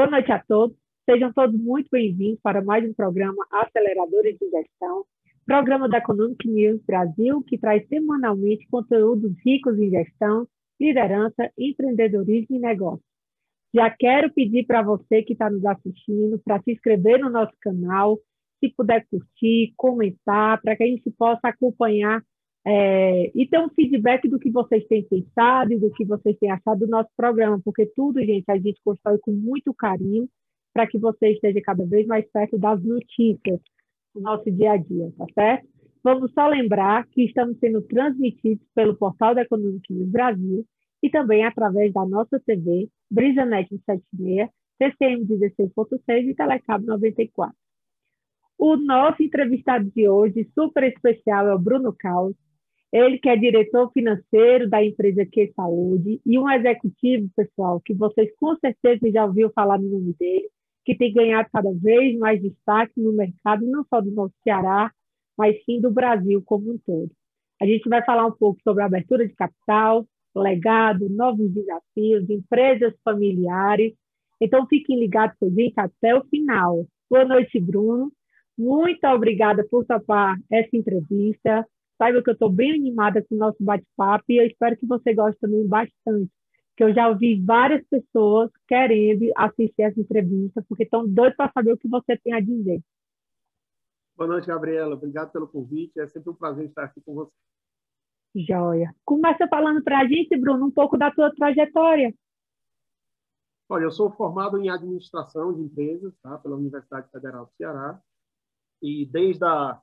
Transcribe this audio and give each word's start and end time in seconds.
Boa 0.00 0.12
noite 0.12 0.32
a 0.32 0.42
todos. 0.42 0.74
Sejam 1.04 1.30
todos 1.30 1.60
muito 1.60 1.86
bem-vindos 1.92 2.40
para 2.42 2.64
mais 2.64 2.88
um 2.88 2.94
programa 2.94 3.46
Aceleradores 3.52 4.34
de 4.38 4.48
Gestão, 4.48 5.04
programa 5.44 5.90
da 5.90 5.98
Economic 5.98 6.48
News 6.48 6.80
Brasil, 6.86 7.44
que 7.46 7.58
traz 7.58 7.86
semanalmente 7.86 8.66
conteúdos 8.70 9.30
ricos 9.44 9.78
em 9.78 9.90
gestão, 9.90 10.48
liderança, 10.80 11.52
empreendedorismo 11.58 12.56
e 12.56 12.58
negócio. 12.58 13.04
Já 13.74 13.90
quero 13.90 14.32
pedir 14.32 14.64
para 14.64 14.80
você 14.80 15.22
que 15.22 15.34
está 15.34 15.50
nos 15.50 15.66
assistindo 15.66 16.40
para 16.42 16.62
se 16.62 16.72
inscrever 16.72 17.20
no 17.20 17.28
nosso 17.28 17.52
canal, 17.60 18.18
se 18.58 18.70
puder 18.70 19.06
curtir, 19.10 19.74
comentar, 19.76 20.62
para 20.62 20.76
que 20.76 20.82
a 20.82 20.86
gente 20.86 21.10
possa 21.10 21.48
acompanhar 21.48 22.22
é, 22.66 23.30
e 23.34 23.46
ter 23.46 23.58
um 23.58 23.70
feedback 23.70 24.28
do 24.28 24.38
que 24.38 24.50
vocês 24.50 24.86
têm 24.86 25.02
pensado 25.02 25.78
do 25.78 25.90
que 25.92 26.04
vocês 26.04 26.36
têm 26.38 26.50
achado 26.50 26.80
do 26.80 26.86
nosso 26.86 27.08
programa, 27.16 27.60
porque 27.64 27.86
tudo, 27.96 28.20
gente, 28.20 28.44
a 28.48 28.58
gente 28.58 28.80
constrói 28.84 29.18
com 29.18 29.32
muito 29.32 29.72
carinho 29.72 30.28
para 30.72 30.86
que 30.86 30.98
você 30.98 31.30
esteja 31.30 31.60
cada 31.62 31.84
vez 31.86 32.06
mais 32.06 32.24
perto 32.30 32.58
das 32.58 32.82
notícias 32.82 33.60
do 34.14 34.20
nosso 34.20 34.50
dia 34.50 34.72
a 34.72 34.76
dia, 34.76 35.10
tá 35.16 35.26
certo? 35.34 35.68
Vamos 36.02 36.32
só 36.32 36.46
lembrar 36.46 37.06
que 37.08 37.24
estamos 37.24 37.58
sendo 37.58 37.82
transmitidos 37.82 38.66
pelo 38.74 38.96
portal 38.96 39.34
da 39.34 39.42
Economic 39.42 39.92
News 39.92 40.08
Brasil 40.08 40.64
e 41.02 41.10
também 41.10 41.44
através 41.44 41.92
da 41.92 42.06
nossa 42.06 42.40
TV, 42.40 42.88
BrisaNet 43.10 43.68
76, 43.68 44.48
TCM 44.78 45.26
16.6 45.26 46.30
e 46.30 46.34
Telecab 46.34 46.84
94. 46.84 47.54
O 48.58 48.76
nosso 48.76 49.22
entrevistado 49.22 49.90
de 49.90 50.08
hoje, 50.08 50.48
super 50.54 50.84
especial, 50.84 51.48
é 51.48 51.54
o 51.54 51.58
Bruno 51.58 51.94
Caos, 51.98 52.34
ele 52.92 53.18
que 53.18 53.28
é 53.28 53.36
diretor 53.36 53.90
financeiro 53.92 54.68
da 54.68 54.84
empresa 54.84 55.24
Que 55.24 55.52
Saúde 55.54 56.20
e 56.26 56.38
um 56.38 56.50
executivo, 56.50 57.30
pessoal, 57.36 57.80
que 57.80 57.94
vocês 57.94 58.30
com 58.36 58.56
certeza 58.56 59.10
já 59.10 59.24
ouviram 59.24 59.50
falar 59.54 59.78
no 59.78 59.88
nome 59.88 60.14
dele, 60.18 60.48
que 60.84 60.96
tem 60.96 61.12
ganhado 61.12 61.48
cada 61.52 61.72
vez 61.72 62.18
mais 62.18 62.42
destaque 62.42 63.00
no 63.00 63.12
mercado, 63.12 63.64
não 63.64 63.84
só 63.84 64.00
do 64.00 64.10
nosso 64.10 64.34
Ceará, 64.42 64.90
mas 65.38 65.56
sim 65.64 65.80
do 65.80 65.90
Brasil 65.90 66.42
como 66.44 66.72
um 66.72 66.78
todo. 66.78 67.10
A 67.60 67.66
gente 67.66 67.88
vai 67.88 68.02
falar 68.04 68.26
um 68.26 68.32
pouco 68.32 68.60
sobre 68.62 68.82
a 68.82 68.86
abertura 68.86 69.26
de 69.26 69.34
capital, 69.34 70.06
legado, 70.34 71.08
novos 71.08 71.50
desafios, 71.52 72.28
empresas 72.28 72.94
familiares. 73.04 73.94
Então, 74.40 74.66
fiquem 74.66 74.98
ligados 74.98 75.36
com 75.38 75.46
a 75.46 75.50
gente 75.50 75.74
até 75.76 76.14
o 76.14 76.24
final. 76.24 76.86
Boa 77.08 77.24
noite, 77.24 77.60
Bruno. 77.60 78.10
Muito 78.56 79.06
obrigada 79.06 79.66
por 79.70 79.84
topar 79.84 80.36
essa 80.50 80.74
entrevista. 80.74 81.66
Saiba 82.00 82.22
que 82.22 82.30
eu 82.30 82.32
estou 82.32 82.50
bem 82.50 82.72
animada 82.72 83.22
com 83.22 83.34
o 83.34 83.38
nosso 83.38 83.62
bate-papo 83.62 84.24
e 84.30 84.38
eu 84.40 84.46
espero 84.46 84.74
que 84.74 84.86
você 84.86 85.12
goste 85.12 85.38
também 85.38 85.68
bastante. 85.68 86.32
Que 86.74 86.84
eu 86.84 86.94
já 86.94 87.06
ouvi 87.06 87.38
várias 87.44 87.86
pessoas 87.88 88.50
querendo 88.66 89.30
assistir 89.36 89.82
essa 89.82 90.00
entrevista, 90.00 90.64
porque 90.66 90.84
estão 90.84 91.06
doidos 91.06 91.36
para 91.36 91.52
saber 91.52 91.74
o 91.74 91.76
que 91.76 91.86
você 91.86 92.16
tem 92.16 92.32
a 92.32 92.40
dizer. 92.40 92.80
Boa 94.16 94.28
noite, 94.28 94.46
Gabriela. 94.46 94.94
Obrigado 94.94 95.30
pelo 95.30 95.46
convite. 95.46 96.00
É 96.00 96.06
sempre 96.06 96.30
um 96.30 96.34
prazer 96.34 96.64
estar 96.64 96.84
aqui 96.84 97.02
com 97.02 97.12
você. 97.12 97.32
Joia. 98.34 98.94
Começa 99.04 99.46
falando 99.48 99.82
para 99.82 100.00
a 100.00 100.06
gente, 100.06 100.34
Bruno, 100.38 100.68
um 100.68 100.70
pouco 100.70 100.96
da 100.96 101.10
tua 101.10 101.30
trajetória. 101.34 102.14
Olha, 103.68 103.84
eu 103.84 103.90
sou 103.90 104.10
formado 104.10 104.56
em 104.56 104.70
administração 104.70 105.52
de 105.52 105.60
empresas 105.60 106.16
tá, 106.22 106.38
pela 106.38 106.56
Universidade 106.56 107.10
Federal 107.10 107.44
do 107.44 107.52
Ceará 107.58 108.00
e 108.80 109.04
desde 109.04 109.44
a 109.44 109.78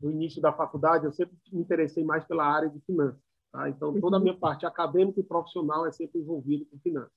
no 0.00 0.10
início 0.10 0.40
da 0.40 0.52
faculdade, 0.52 1.04
eu 1.04 1.12
sempre 1.12 1.36
me 1.52 1.60
interessei 1.60 2.04
mais 2.04 2.24
pela 2.24 2.44
área 2.44 2.68
de 2.68 2.80
finanças. 2.80 3.20
Tá? 3.52 3.68
Então, 3.68 3.98
toda 4.00 4.16
a 4.16 4.20
minha 4.20 4.36
parte 4.36 4.66
acadêmica 4.66 5.20
e 5.20 5.24
profissional 5.24 5.86
é 5.86 5.92
sempre 5.92 6.20
envolvida 6.20 6.64
com 6.70 6.78
finanças. 6.78 7.12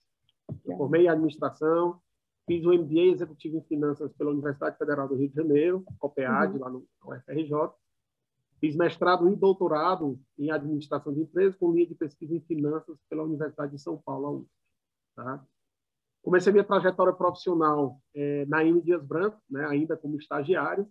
Eu 0.66 0.78
formei 0.78 1.06
em 1.06 1.10
administração, 1.10 2.00
fiz 2.48 2.66
o 2.66 2.74
MBA 2.74 3.14
Executivo 3.14 3.58
em 3.58 3.64
Finanças 3.64 4.12
pela 4.14 4.32
Universidade 4.32 4.78
Federal 4.78 5.08
do 5.08 5.16
Rio 5.16 5.30
de 5.30 5.36
Janeiro, 5.36 5.86
COPEAD, 6.00 6.54
uhum. 6.54 6.60
lá 6.60 6.70
no 6.70 6.88
UFRJ. 7.06 7.72
Fiz 8.60 8.76
mestrado 8.76 9.28
e 9.32 9.36
doutorado 9.36 10.20
em 10.38 10.52
administração 10.52 11.14
de 11.14 11.22
empresas 11.22 11.56
com 11.56 11.72
linha 11.72 11.88
de 11.88 11.96
pesquisa 11.96 12.36
em 12.36 12.42
finanças 12.42 12.98
pela 13.10 13.24
Universidade 13.24 13.72
de 13.72 13.82
São 13.82 13.98
Paulo, 13.98 14.48
Tá? 15.16 15.44
Comecei 16.22 16.54
minha 16.54 16.64
trajetória 16.64 17.14
profissional 17.14 18.00
é, 18.14 18.46
na 18.46 18.64
M. 18.64 18.80
Dias 18.82 19.04
Branco, 19.04 19.42
né, 19.50 19.66
ainda 19.66 19.98
como 19.98 20.18
estagiário, 20.18 20.88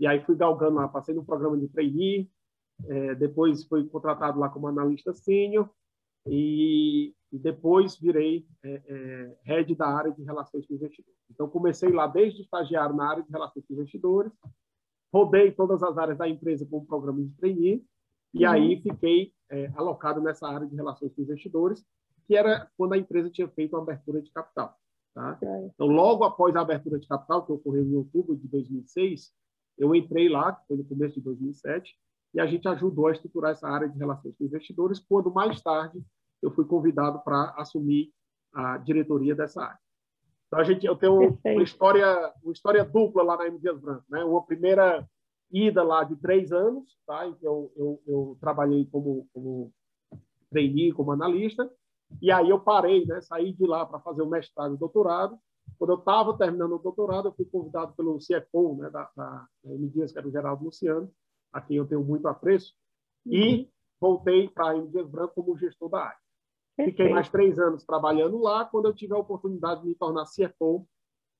e 0.00 0.06
aí 0.06 0.24
fui 0.24 0.34
galgando 0.34 0.76
lá, 0.76 0.88
passei 0.88 1.14
no 1.14 1.24
programa 1.24 1.58
de 1.58 1.68
trainee, 1.68 2.28
é, 2.88 3.14
depois 3.14 3.64
fui 3.64 3.84
contratado 3.86 4.40
lá 4.40 4.48
como 4.48 4.66
analista 4.66 5.12
sênior 5.12 5.68
e, 6.26 7.14
e, 7.30 7.38
depois 7.38 7.96
virei 7.96 8.46
é, 8.62 8.82
é, 8.86 9.36
head 9.44 9.74
da 9.74 9.86
área 9.86 10.10
de 10.10 10.22
relações 10.22 10.66
com 10.66 10.72
investidores. 10.72 11.20
Então, 11.30 11.48
comecei 11.50 11.90
lá 11.90 12.06
desde 12.06 12.40
estagiário 12.40 12.96
na 12.96 13.10
área 13.10 13.22
de 13.22 13.30
relações 13.30 13.62
com 13.66 13.74
investidores, 13.74 14.32
rodei 15.12 15.52
todas 15.52 15.82
as 15.82 15.98
áreas 15.98 16.16
da 16.16 16.26
empresa 16.26 16.66
com 16.66 16.78
o 16.78 16.86
programa 16.86 17.22
de 17.22 17.34
trainee 17.36 17.84
e 18.32 18.46
uhum. 18.46 18.52
aí 18.52 18.80
fiquei 18.80 19.34
é, 19.50 19.70
alocado 19.76 20.22
nessa 20.22 20.48
área 20.48 20.66
de 20.66 20.74
relações 20.74 21.12
com 21.12 21.20
investidores, 21.20 21.84
que 22.26 22.34
era 22.34 22.70
quando 22.74 22.94
a 22.94 22.98
empresa 22.98 23.28
tinha 23.28 23.48
feito 23.48 23.76
uma 23.76 23.82
abertura 23.82 24.22
de 24.22 24.30
capital. 24.30 24.74
Tá? 25.12 25.38
Então, 25.74 25.88
logo 25.88 26.24
após 26.24 26.54
a 26.56 26.60
abertura 26.60 26.98
de 26.98 27.06
capital, 27.06 27.44
que 27.44 27.52
ocorreu 27.52 27.84
em 27.84 27.94
outubro 27.96 28.36
de 28.36 28.46
2006, 28.48 29.32
eu 29.80 29.94
entrei 29.94 30.28
lá, 30.28 30.54
foi 30.68 30.76
no 30.76 30.84
começo 30.84 31.14
de 31.14 31.22
2007, 31.22 31.96
e 32.34 32.40
a 32.40 32.46
gente 32.46 32.68
ajudou 32.68 33.06
a 33.06 33.12
estruturar 33.12 33.52
essa 33.52 33.66
área 33.66 33.88
de 33.88 33.98
relações 33.98 34.36
com 34.36 34.44
investidores, 34.44 35.00
quando 35.00 35.32
mais 35.32 35.60
tarde 35.60 36.00
eu 36.42 36.50
fui 36.50 36.64
convidado 36.64 37.20
para 37.24 37.54
assumir 37.56 38.12
a 38.52 38.76
diretoria 38.76 39.34
dessa 39.34 39.62
área. 39.62 39.78
Então 40.46 40.58
a 40.58 40.64
gente, 40.64 40.84
eu 40.84 40.96
tenho 40.96 41.38
uma 41.44 41.62
história, 41.62 42.32
uma 42.42 42.52
história 42.52 42.84
dupla 42.84 43.22
lá 43.22 43.36
na 43.36 43.46
M. 43.46 43.58
Dias 43.58 43.80
Branco, 43.80 44.04
né? 44.10 44.22
Uma 44.22 44.44
primeira 44.44 45.08
ida 45.50 45.82
lá 45.82 46.04
de 46.04 46.16
três 46.16 46.52
anos, 46.52 46.98
tá? 47.06 47.26
Em 47.26 47.34
que 47.34 47.46
eu, 47.46 47.72
eu, 47.76 48.02
eu 48.06 48.38
trabalhei 48.40 48.84
como, 48.86 49.28
como 49.32 49.72
trainee, 50.50 50.92
como 50.92 51.12
analista, 51.12 51.70
e 52.20 52.30
aí 52.30 52.50
eu 52.50 52.60
parei, 52.60 53.06
né? 53.06 53.20
Saí 53.20 53.52
de 53.52 53.66
lá 53.66 53.86
para 53.86 54.00
fazer 54.00 54.22
o 54.22 54.28
mestrado 54.28 54.74
e 54.74 54.78
doutorado, 54.78 55.38
quando 55.80 55.92
eu 55.92 55.98
estava 55.98 56.36
terminando 56.36 56.74
o 56.74 56.78
doutorado, 56.78 57.28
eu 57.28 57.32
fui 57.32 57.46
convidado 57.46 57.94
pelo 57.94 58.18
CFO 58.18 58.76
né, 58.76 58.90
da, 58.90 59.10
da, 59.16 59.48
da 59.64 60.06
que 60.12 60.18
era 60.18 60.28
o 60.28 60.30
Geraldo 60.30 60.64
Luciano, 60.64 61.10
a 61.50 61.58
quem 61.62 61.78
eu 61.78 61.88
tenho 61.88 62.04
muito 62.04 62.28
apreço, 62.28 62.74
uhum. 63.24 63.32
e 63.32 63.70
voltei 63.98 64.46
para 64.50 64.72
a 64.72 64.76
M. 64.76 64.88
Dias 64.88 65.08
Branco 65.08 65.32
como 65.36 65.56
gestor 65.56 65.88
da 65.88 66.00
área. 66.00 66.18
Perfeito. 66.76 66.98
Fiquei 66.98 67.14
mais 67.14 67.30
três 67.30 67.58
anos 67.58 67.82
trabalhando 67.82 68.36
lá, 68.36 68.66
quando 68.66 68.88
eu 68.88 68.94
tive 68.94 69.14
a 69.14 69.18
oportunidade 69.18 69.80
de 69.80 69.88
me 69.88 69.94
tornar 69.94 70.26
CFO 70.26 70.86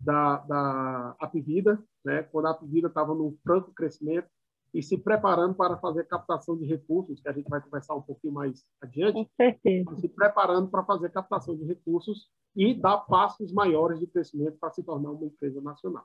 da, 0.01 0.39
da 0.39 1.17
Apivida, 1.21 1.79
né, 2.03 2.23
quando 2.23 2.47
a 2.47 2.53
Apivida 2.53 2.89
estava 2.89 3.15
num 3.15 3.37
franco 3.43 3.75
crescimento, 3.75 4.27
e 4.73 4.83
se 4.83 4.97
preparando 4.97 5.55
para 5.55 5.77
fazer 5.79 6.05
captação 6.05 6.57
de 6.57 6.65
recursos, 6.65 7.21
que 7.21 7.29
a 7.29 7.33
gente 7.33 7.49
vai 7.49 7.61
conversar 7.61 7.95
um 7.95 8.03
pouquinho 8.03 8.35
mais 8.35 8.65
adiante. 8.81 9.25
Com 9.25 9.27
certeza. 9.37 9.97
Se 9.97 10.09
preparando 10.09 10.69
para 10.69 10.85
fazer 10.85 11.11
captação 11.11 11.57
de 11.57 11.65
recursos 11.65 12.29
e 12.55 12.75
dar 12.75 12.99
passos 12.99 13.53
maiores 13.53 13.99
de 13.99 14.07
crescimento 14.07 14.59
para 14.59 14.71
se 14.71 14.83
tornar 14.83 15.11
uma 15.11 15.27
empresa 15.27 15.61
nacional. 15.61 16.05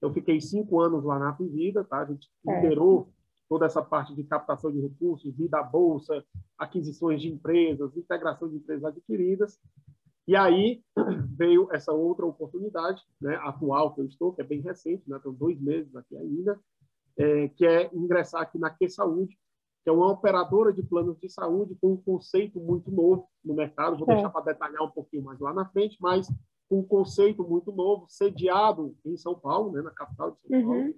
Eu 0.00 0.12
fiquei 0.12 0.40
cinco 0.40 0.80
anos 0.80 1.02
lá 1.02 1.18
na 1.18 1.32
Vida, 1.32 1.84
tá? 1.84 2.00
A 2.00 2.04
gente 2.04 2.28
é. 2.46 2.60
liderou 2.60 3.08
toda 3.48 3.66
essa 3.66 3.82
parte 3.82 4.14
de 4.14 4.24
captação 4.24 4.70
de 4.70 4.80
recursos, 4.80 5.34
vida 5.34 5.62
bolsa, 5.62 6.24
aquisições 6.58 7.22
de 7.22 7.28
empresas, 7.28 7.96
integração 7.96 8.48
de 8.48 8.56
empresas 8.56 8.84
adquiridas. 8.84 9.58
E 10.26 10.34
aí 10.34 10.82
veio 11.36 11.68
essa 11.70 11.92
outra 11.92 12.24
oportunidade, 12.24 13.02
né, 13.20 13.36
atual 13.42 13.94
que 13.94 14.00
eu 14.00 14.06
estou, 14.06 14.32
que 14.32 14.40
é 14.40 14.44
bem 14.44 14.60
recente, 14.60 15.08
né, 15.08 15.18
tenho 15.22 15.34
dois 15.34 15.60
meses 15.60 15.94
aqui 15.94 16.16
ainda, 16.16 16.58
é, 17.16 17.48
que 17.48 17.66
é 17.66 17.90
ingressar 17.92 18.42
aqui 18.42 18.58
na 18.58 18.70
Q 18.70 18.88
Saúde, 18.88 19.36
que 19.82 19.90
é 19.90 19.92
uma 19.92 20.10
operadora 20.10 20.72
de 20.72 20.82
planos 20.82 21.18
de 21.18 21.28
saúde 21.28 21.76
com 21.80 21.92
um 21.92 21.96
conceito 21.96 22.58
muito 22.58 22.90
novo 22.90 23.28
no 23.44 23.54
mercado. 23.54 23.98
Vou 23.98 24.10
é. 24.10 24.14
deixar 24.14 24.30
para 24.30 24.52
detalhar 24.52 24.82
um 24.82 24.90
pouquinho 24.90 25.22
mais 25.22 25.38
lá 25.38 25.52
na 25.52 25.66
frente, 25.66 25.98
mas 26.00 26.26
com 26.68 26.78
um 26.78 26.82
conceito 26.82 27.44
muito 27.44 27.70
novo, 27.70 28.06
sediado 28.08 28.96
em 29.04 29.16
São 29.16 29.34
Paulo, 29.34 29.72
né, 29.72 29.82
na 29.82 29.90
capital 29.90 30.30
de 30.30 30.38
São 30.40 30.62
Paulo. 30.62 30.80
Uhum. 30.80 30.94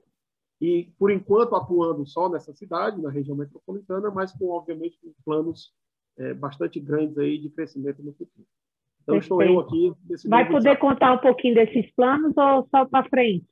E, 0.61 0.91
por 0.99 1.11
enquanto, 1.11 1.55
atuando 1.55 2.07
só 2.07 2.29
nessa 2.29 2.55
cidade, 2.55 3.03
na 3.03 3.11
região 3.11 3.37
metropolitana, 3.37 4.11
mas 4.11 4.33
com, 4.33 4.49
obviamente, 4.49 4.99
com 5.03 5.13
planos 5.25 5.75
é, 6.17 6.33
bastante 6.33 6.81
grandes 6.81 7.19
aí 7.19 7.39
de 7.39 7.51
crescimento 7.51 8.03
no 8.03 8.13
futuro. 8.13 8.47
Então, 9.03 9.17
Perfeito. 9.17 9.43
estou 9.43 9.43
eu 9.43 9.61
aqui. 9.61 9.93
Vai 10.29 10.49
poder 10.49 10.79
contar 10.79 11.13
um 11.13 11.19
pouquinho 11.19 11.57
desses 11.57 11.91
planos 11.95 12.33
ou 12.37 12.67
só 12.71 12.87
para 12.87 13.09
frente? 13.09 13.45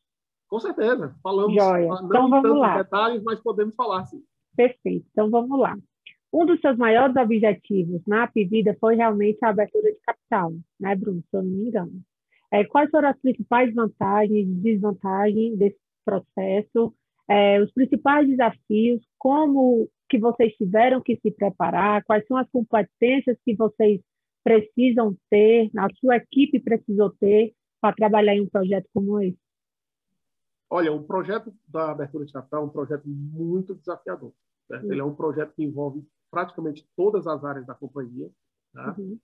Com 0.55 0.61
certeza. 0.61 1.13
Falamos 1.21 1.53
Joia. 1.53 1.89
não 1.89 2.07
então, 2.07 2.31
vamos 2.31 2.61
lá. 2.61 2.81
detalhes, 2.81 3.25
mas 3.25 3.41
podemos 3.41 3.75
falar 3.75 4.05
sim. 4.05 4.23
Perfeito. 4.57 5.05
Então 5.11 5.29
vamos 5.29 5.59
lá. 5.59 5.77
Um 6.33 6.47
dos 6.47 6.61
seus 6.61 6.79
maiores 6.79 7.17
objetivos 7.17 8.01
na 8.07 8.23
Apivida 8.23 8.77
foi 8.79 8.95
realmente 8.95 9.45
a 9.45 9.49
abertura 9.49 9.91
de 9.91 9.99
capital, 10.07 10.53
né, 10.79 10.95
Bruno? 10.95 11.25
Se 11.29 11.37
eu 11.37 11.43
não 11.43 11.51
me 11.51 11.67
engano. 11.67 12.01
É, 12.53 12.63
quais 12.63 12.89
foram 12.89 13.09
as 13.09 13.21
principais 13.21 13.75
vantagens 13.75 14.49
e 14.49 14.55
desvantagens 14.55 15.59
desse 15.59 15.81
processo? 16.05 16.95
É, 17.29 17.61
os 17.61 17.73
principais 17.73 18.29
desafios, 18.29 19.03
como 19.19 19.89
que 20.09 20.19
vocês 20.19 20.55
tiveram 20.55 21.01
que 21.01 21.17
se 21.17 21.33
preparar, 21.33 22.05
quais 22.05 22.25
são 22.29 22.37
as 22.37 22.49
competências 22.49 23.37
que 23.45 23.57
vocês 23.57 24.01
precisam 24.45 25.17
ter, 25.29 25.69
a 25.77 25.89
sua 25.97 26.19
equipe 26.19 26.61
precisou 26.61 27.11
ter 27.11 27.53
para 27.81 27.93
trabalhar 27.97 28.37
em 28.37 28.43
um 28.43 28.49
projeto 28.49 28.89
como 28.95 29.21
esse? 29.21 29.44
Olha, 30.75 30.93
o 30.93 31.05
projeto 31.05 31.55
da 31.69 31.93
abertura 31.93 32.25
de 32.25 32.33
capital 32.33 32.63
é 32.63 32.67
um 32.67 32.69
projeto 32.69 33.07
muito 33.07 33.77
desafiador. 33.77 34.33
Certo? 34.67 34.91
Ele 34.91 35.01
é 35.01 35.05
um 35.05 35.15
projeto 35.15 35.55
que 35.55 35.63
envolve 35.63 36.05
praticamente 36.29 36.85
todas 36.97 37.29
as 37.29 37.45
áreas 37.45 37.65
da 37.65 37.77
companhia. 37.77 38.29
Tá? 38.73 38.93
Uhum. 38.99 39.17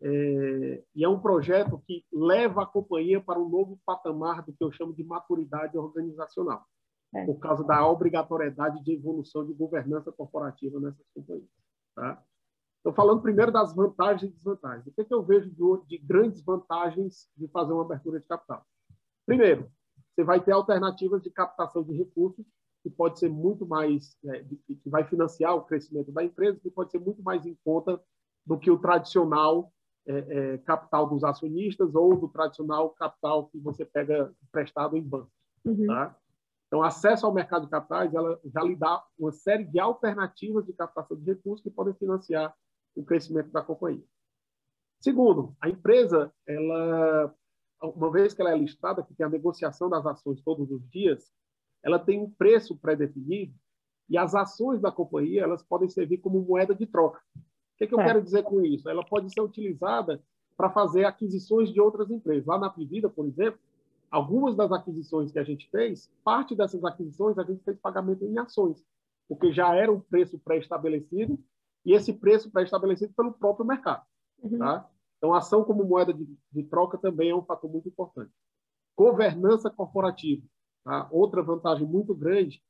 É, 0.00 0.84
e 0.94 1.02
é 1.02 1.08
um 1.08 1.18
projeto 1.18 1.82
que 1.88 2.04
leva 2.12 2.62
a 2.62 2.66
companhia 2.66 3.20
para 3.20 3.40
um 3.40 3.48
novo 3.48 3.80
patamar 3.84 4.44
do 4.44 4.52
que 4.52 4.62
eu 4.62 4.70
chamo 4.70 4.94
de 4.94 5.02
maturidade 5.02 5.76
organizacional, 5.76 6.64
é. 7.16 7.26
por 7.26 7.40
causa 7.40 7.64
da 7.64 7.84
obrigatoriedade 7.84 8.80
de 8.84 8.92
evolução 8.92 9.44
de 9.44 9.52
governança 9.54 10.12
corporativa 10.12 10.78
nessas 10.78 11.04
companhias. 11.12 11.50
Tá? 11.96 12.22
Estou 12.76 12.92
falando 12.92 13.22
primeiro 13.22 13.50
das 13.50 13.74
vantagens 13.74 14.30
e 14.30 14.34
desvantagens. 14.36 14.86
O 14.86 14.92
que, 14.92 15.00
é 15.00 15.04
que 15.04 15.14
eu 15.14 15.24
vejo 15.24 15.50
de, 15.50 15.88
de 15.88 15.98
grandes 15.98 16.44
vantagens 16.44 17.28
de 17.36 17.48
fazer 17.48 17.72
uma 17.72 17.82
abertura 17.82 18.20
de 18.20 18.26
capital? 18.28 18.64
Primeiro, 19.26 19.68
você 20.14 20.24
vai 20.24 20.40
ter 20.40 20.52
alternativas 20.52 21.22
de 21.22 21.30
captação 21.30 21.82
de 21.82 21.96
recursos 21.96 22.44
que 22.82 22.90
pode 22.90 23.18
ser 23.18 23.28
muito 23.28 23.64
mais, 23.64 24.16
é, 24.26 24.44
que 24.66 24.90
vai 24.90 25.04
financiar 25.04 25.54
o 25.54 25.62
crescimento 25.62 26.10
da 26.10 26.24
empresa, 26.24 26.58
que 26.60 26.70
pode 26.70 26.90
ser 26.90 26.98
muito 26.98 27.22
mais 27.22 27.46
em 27.46 27.56
conta 27.64 28.00
do 28.44 28.58
que 28.58 28.70
o 28.70 28.78
tradicional 28.78 29.72
é, 30.04 30.14
é, 30.54 30.58
capital 30.58 31.08
dos 31.08 31.22
acionistas 31.22 31.94
ou 31.94 32.16
do 32.16 32.28
tradicional 32.28 32.90
capital 32.90 33.46
que 33.46 33.58
você 33.58 33.84
pega 33.84 34.34
emprestado 34.42 34.96
em 34.96 35.02
banco. 35.02 35.30
Uhum. 35.64 35.86
Tá? 35.86 36.16
Então, 36.66 36.82
acesso 36.82 37.24
ao 37.24 37.32
mercado 37.32 37.66
de 37.66 37.70
capitais 37.70 38.12
ela 38.12 38.40
já 38.46 38.62
lhe 38.62 38.74
dá 38.74 39.04
uma 39.18 39.30
série 39.30 39.64
de 39.64 39.78
alternativas 39.78 40.66
de 40.66 40.72
captação 40.72 41.16
de 41.16 41.24
recursos 41.24 41.62
que 41.62 41.70
podem 41.70 41.94
financiar 41.94 42.52
o 42.96 43.04
crescimento 43.04 43.50
da 43.50 43.62
companhia. 43.62 44.04
Segundo, 45.00 45.54
a 45.60 45.68
empresa, 45.68 46.32
ela, 46.46 47.34
uma 47.82 48.10
vez 48.10 48.32
que 48.32 48.40
ela 48.40 48.52
é 48.52 48.56
listada, 48.56 49.02
que 49.02 49.14
tem 49.14 49.26
a 49.26 49.30
negociação 49.30 49.88
das 49.88 50.06
ações 50.06 50.40
todos 50.40 50.70
os 50.70 50.88
dias, 50.88 51.32
ela 51.82 51.98
tem 51.98 52.20
um 52.20 52.30
preço 52.30 52.76
pré-definido 52.76 53.54
e 54.08 54.16
as 54.16 54.34
ações 54.34 54.80
da 54.80 54.92
companhia 54.92 55.42
elas 55.42 55.62
podem 55.62 55.88
servir 55.88 56.18
como 56.18 56.40
moeda 56.40 56.74
de 56.74 56.86
troca. 56.86 57.20
O 57.36 57.78
que, 57.78 57.84
é 57.84 57.86
que 57.86 57.94
eu 57.94 58.00
é. 58.00 58.04
quero 58.04 58.22
dizer 58.22 58.44
com 58.44 58.60
isso? 58.60 58.88
Ela 58.88 59.04
pode 59.04 59.32
ser 59.32 59.40
utilizada 59.40 60.22
para 60.56 60.70
fazer 60.70 61.04
aquisições 61.04 61.72
de 61.72 61.80
outras 61.80 62.10
empresas. 62.10 62.46
Lá 62.46 62.58
na 62.58 62.70
Pivida, 62.70 63.08
por 63.08 63.26
exemplo, 63.26 63.58
algumas 64.10 64.54
das 64.54 64.70
aquisições 64.70 65.32
que 65.32 65.38
a 65.38 65.44
gente 65.44 65.68
fez, 65.70 66.12
parte 66.22 66.54
dessas 66.54 66.84
aquisições 66.84 67.38
a 67.38 67.42
gente 67.42 67.64
fez 67.64 67.78
pagamento 67.78 68.24
em 68.24 68.38
ações, 68.38 68.84
porque 69.28 69.52
já 69.52 69.74
era 69.74 69.90
um 69.90 69.98
preço 69.98 70.38
pré-estabelecido 70.38 71.38
e 71.84 71.94
esse 71.94 72.12
preço 72.12 72.50
pré-estabelecido 72.50 73.12
pelo 73.14 73.32
próprio 73.32 73.66
mercado. 73.66 74.04
Uhum. 74.40 74.58
Tá? 74.58 74.88
Então, 75.22 75.32
ação 75.32 75.62
como 75.62 75.84
moeda 75.84 76.12
de, 76.12 76.26
de 76.50 76.64
troca 76.64 76.98
também 76.98 77.30
é 77.30 77.36
um 77.36 77.44
fator 77.44 77.70
muito 77.70 77.88
importante. 77.88 78.32
Governança 78.98 79.70
corporativa. 79.70 80.42
Tá? 80.84 81.08
Outra 81.12 81.40
vantagem 81.44 81.86
muito 81.86 82.12
grande, 82.12 82.60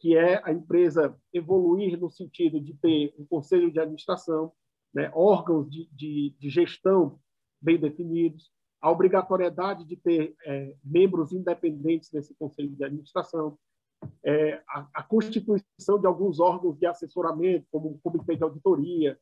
que 0.00 0.16
é 0.16 0.40
a 0.42 0.50
empresa 0.50 1.14
evoluir 1.34 2.00
no 2.00 2.08
sentido 2.08 2.58
de 2.58 2.72
ter 2.78 3.14
um 3.18 3.26
conselho 3.26 3.70
de 3.70 3.78
administração, 3.78 4.54
né, 4.94 5.12
órgãos 5.14 5.70
de, 5.70 5.86
de, 5.92 6.34
de, 6.38 6.48
gestão 6.48 7.20
bem 7.60 7.78
definidos, 7.78 8.50
a 8.80 8.90
obrigatoriedade 8.90 9.84
de 9.84 9.96
ter 9.96 10.34
é, 10.46 10.74
membros 10.82 11.30
independentes 11.32 12.10
nesse 12.10 12.34
conselho 12.36 12.74
de 12.74 12.84
administração, 12.84 13.58
é, 14.24 14.62
a, 14.66 14.88
a, 14.94 15.02
constituição 15.02 16.00
de 16.00 16.06
alguns 16.06 16.40
órgãos 16.40 16.78
de 16.78 16.86
assessoramento, 16.86 17.66
como 17.70 17.90
o 17.90 17.98
comitê 17.98 18.34
de 18.34 18.44
auditoria, 18.44 19.18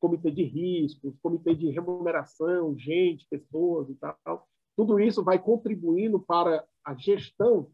comitê 0.00 0.30
de 0.30 0.44
riscos, 0.44 1.18
comitê 1.22 1.54
de 1.54 1.70
remuneração, 1.70 2.76
gente, 2.76 3.26
pessoas 3.28 3.88
e 3.90 3.94
tal. 3.94 4.46
Tudo 4.76 5.00
isso 5.00 5.24
vai 5.24 5.38
contribuindo 5.38 6.20
para 6.20 6.64
a 6.84 6.94
gestão 6.94 7.70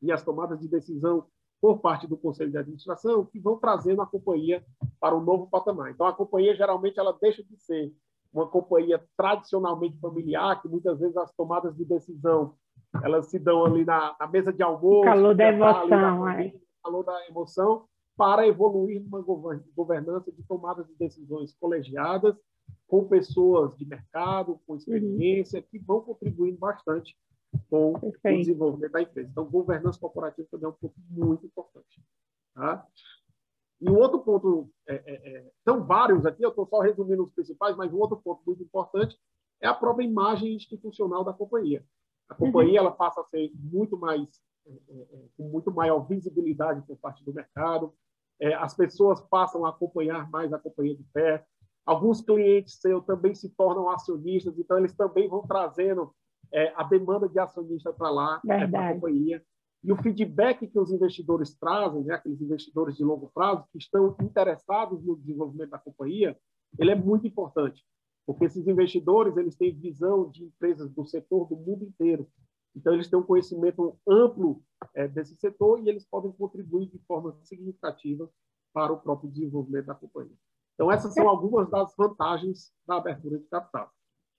e 0.00 0.12
as 0.12 0.22
tomadas 0.22 0.60
de 0.60 0.68
decisão 0.68 1.26
por 1.60 1.80
parte 1.80 2.06
do 2.06 2.16
conselho 2.16 2.50
de 2.50 2.58
administração 2.58 3.24
que 3.24 3.40
vão 3.40 3.58
trazendo 3.58 4.02
a 4.02 4.06
companhia 4.06 4.64
para 5.00 5.16
um 5.16 5.22
novo 5.22 5.48
patamar. 5.48 5.90
Então, 5.90 6.06
a 6.06 6.12
companhia 6.12 6.54
geralmente 6.54 6.98
ela 6.98 7.16
deixa 7.20 7.42
de 7.42 7.56
ser 7.56 7.92
uma 8.32 8.46
companhia 8.46 9.02
tradicionalmente 9.16 9.98
familiar, 9.98 10.60
que 10.60 10.68
muitas 10.68 10.98
vezes 11.00 11.16
as 11.16 11.32
tomadas 11.32 11.74
de 11.74 11.84
decisão 11.84 12.54
elas 13.02 13.26
se 13.26 13.38
dão 13.38 13.64
ali 13.64 13.84
na, 13.84 14.14
na 14.18 14.26
mesa 14.26 14.52
de 14.52 14.62
almoço, 14.62 15.04
calor 15.04 15.34
da 15.34 15.48
emoção, 15.48 16.28
é. 16.28 16.54
calor 16.82 17.04
da 17.04 17.26
emoção, 17.28 17.84
para 18.16 18.46
evoluir 18.46 19.02
numa 19.02 19.20
governança 19.20 20.32
de 20.32 20.42
tomada 20.44 20.82
de 20.84 20.94
decisões 20.94 21.52
colegiadas 21.54 22.34
com 22.86 23.06
pessoas 23.06 23.76
de 23.76 23.84
mercado, 23.84 24.60
com 24.66 24.76
experiência, 24.76 25.60
uhum. 25.60 25.66
que 25.70 25.78
vão 25.78 26.00
contribuindo 26.00 26.58
bastante 26.58 27.16
com 27.68 27.92
Perfeito. 27.92 28.36
o 28.36 28.38
desenvolvimento 28.38 28.92
da 28.92 29.02
empresa. 29.02 29.28
Então, 29.30 29.44
governança 29.44 29.98
corporativa 29.98 30.48
também 30.50 30.66
é 30.66 30.68
um 30.68 30.72
ponto 30.72 30.94
muito 31.10 31.46
importante. 31.46 32.02
Tá? 32.54 32.86
E 33.80 33.90
um 33.90 33.96
outro 33.96 34.20
ponto, 34.20 34.70
é, 34.86 34.94
é, 34.94 35.36
é, 35.36 35.50
são 35.64 35.84
vários 35.84 36.24
aqui, 36.24 36.42
eu 36.42 36.50
estou 36.50 36.66
só 36.66 36.80
resumindo 36.80 37.24
os 37.24 37.32
principais, 37.32 37.76
mas 37.76 37.92
um 37.92 37.98
outro 37.98 38.16
ponto 38.16 38.40
muito 38.46 38.62
importante 38.62 39.18
é 39.60 39.66
a 39.66 39.74
própria 39.74 40.04
imagem 40.04 40.54
institucional 40.54 41.22
da 41.22 41.32
companhia. 41.32 41.84
A 42.28 42.34
companhia 42.34 42.80
uhum. 42.80 42.86
ela 42.86 42.90
passa 42.90 43.20
a 43.20 43.24
ser 43.24 43.52
muito 43.54 43.96
mais 43.96 44.40
é, 44.66 44.70
é, 44.70 45.00
é, 45.00 45.28
com 45.36 45.48
muito 45.48 45.70
maior 45.70 46.00
visibilidade 46.00 46.82
por 46.86 46.96
parte 46.96 47.24
do 47.24 47.32
mercado. 47.32 47.92
As 48.58 48.74
pessoas 48.74 49.20
passam 49.20 49.64
a 49.64 49.70
acompanhar 49.70 50.30
mais 50.30 50.52
a 50.52 50.58
companhia 50.58 50.96
de 50.96 51.04
pé. 51.12 51.44
Alguns 51.84 52.20
clientes 52.20 52.80
seus 52.80 53.04
também 53.04 53.34
se 53.34 53.48
tornam 53.50 53.88
acionistas, 53.90 54.58
então 54.58 54.78
eles 54.78 54.94
também 54.94 55.28
vão 55.28 55.46
trazendo 55.46 56.12
a 56.74 56.84
demanda 56.84 57.28
de 57.28 57.38
acionista 57.38 57.92
para 57.92 58.10
lá, 58.10 58.40
para 58.44 58.90
a 58.90 58.94
companhia. 58.94 59.42
E 59.84 59.92
o 59.92 59.96
feedback 59.96 60.66
que 60.66 60.78
os 60.78 60.90
investidores 60.90 61.54
trazem, 61.54 62.02
né, 62.02 62.14
aqueles 62.14 62.40
investidores 62.40 62.96
de 62.96 63.04
longo 63.04 63.30
prazo 63.32 63.64
que 63.70 63.78
estão 63.78 64.16
interessados 64.20 65.04
no 65.04 65.16
desenvolvimento 65.16 65.70
da 65.70 65.78
companhia, 65.78 66.36
ele 66.78 66.90
é 66.90 66.96
muito 66.96 67.26
importante 67.26 67.84
porque 68.26 68.44
esses 68.44 68.66
investidores 68.66 69.36
eles 69.36 69.54
têm 69.54 69.72
visão 69.72 70.28
de 70.28 70.44
empresas 70.44 70.90
do 70.90 71.06
setor 71.06 71.46
do 71.48 71.56
mundo 71.56 71.84
inteiro. 71.84 72.28
Então, 72.76 72.92
eles 72.92 73.08
têm 73.08 73.18
um 73.18 73.22
conhecimento 73.22 73.98
amplo 74.06 74.62
é, 74.94 75.08
desse 75.08 75.34
setor 75.36 75.80
e 75.80 75.88
eles 75.88 76.04
podem 76.04 76.30
contribuir 76.32 76.86
de 76.88 76.98
forma 77.06 77.36
significativa 77.42 78.30
para 78.72 78.92
o 78.92 79.00
próprio 79.00 79.30
desenvolvimento 79.30 79.86
da 79.86 79.94
companhia. 79.94 80.36
Então, 80.74 80.92
essas 80.92 81.14
são 81.14 81.26
algumas 81.26 81.70
das 81.70 81.94
vantagens 81.96 82.70
da 82.86 82.96
abertura 82.96 83.38
de 83.38 83.46
capital. 83.46 83.90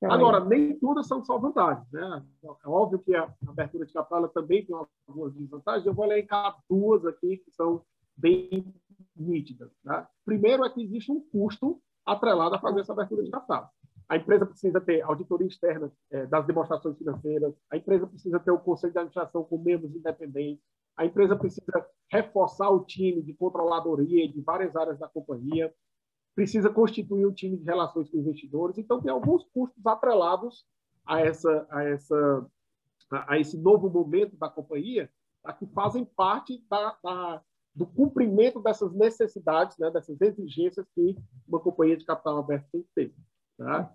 Agora, 0.04 0.46
nem 0.46 0.78
todas 0.78 1.08
são 1.08 1.26
só 1.26 1.40
vantagens. 1.40 1.92
Né? 1.92 2.24
É 2.44 2.70
óbvio 2.70 3.00
que 3.00 3.16
a 3.16 3.34
abertura 3.48 3.86
de 3.86 3.94
capital 3.94 4.30
também 4.30 4.64
tem 4.64 4.76
algumas 5.08 5.34
desvantagens. 5.34 5.88
Eu 5.88 5.94
vou 5.96 6.06
elencar 6.06 6.56
duas 6.70 7.04
aqui 7.06 7.38
que 7.38 7.52
são 7.52 7.82
bem 8.16 8.72
nítidas. 9.16 9.72
Né? 9.84 10.08
Primeiro 10.24 10.64
é 10.64 10.70
que 10.70 10.84
existe 10.84 11.12
um 11.12 11.20
custo 11.32 11.82
atrelado 12.06 12.56
a 12.56 12.60
fazer 12.60 12.82
essa 12.82 12.94
abertura 12.94 13.24
de 13.24 13.32
capital. 13.32 13.72
A 14.10 14.16
empresa 14.16 14.46
precisa 14.46 14.80
ter 14.80 15.02
auditoria 15.02 15.48
externa 15.48 15.92
é, 16.10 16.26
das 16.26 16.46
demonstrações 16.46 16.98
financeiras, 16.98 17.54
a 17.70 17.76
empresa 17.76 18.08
precisa 18.08 18.40
ter 18.40 18.52
o 18.52 18.60
conselho 18.60 18.94
de 18.94 19.00
administração 19.00 19.44
com 19.44 19.58
membros 19.58 19.94
independentes, 19.94 20.64
a 20.96 21.06
empresa 21.06 21.36
precisa 21.36 21.86
reforçar 22.10 22.70
o 22.70 22.86
time 22.86 23.22
de 23.22 23.34
controladoria 23.34 24.28
de 24.28 24.42
várias 24.42 24.76
áreas 24.76 24.98
da 24.98 25.08
companhia, 25.08 25.74
precisa 26.34 26.70
constituir 26.70 27.26
um 27.26 27.34
time 27.34 27.58
de 27.58 27.64
relações 27.64 28.10
com 28.10 28.18
investidores. 28.18 28.78
Então, 28.78 29.02
tem 29.02 29.12
alguns 29.12 29.44
custos 29.54 29.86
atrelados 29.86 30.66
a, 31.06 31.22
essa, 31.22 31.68
a, 31.70 31.84
essa, 31.84 32.46
a 33.12 33.38
esse 33.40 33.58
novo 33.58 33.90
momento 33.90 34.38
da 34.38 34.50
companhia, 34.50 35.10
tá, 35.44 35.52
que 35.52 35.66
fazem 35.68 36.06
parte 36.06 36.64
da, 36.70 36.98
da, 37.04 37.42
do 37.76 37.86
cumprimento 37.86 38.62
dessas 38.62 38.94
necessidades, 38.94 39.78
né, 39.78 39.92
dessas 39.92 40.20
exigências 40.22 40.86
que 40.96 41.18
uma 41.48 41.60
companhia 41.60 41.98
de 41.98 42.06
capital 42.06 42.38
aberto 42.38 42.68
tem 42.72 42.82
que 42.82 42.90
ter. 42.96 43.16
Tá? 43.58 43.94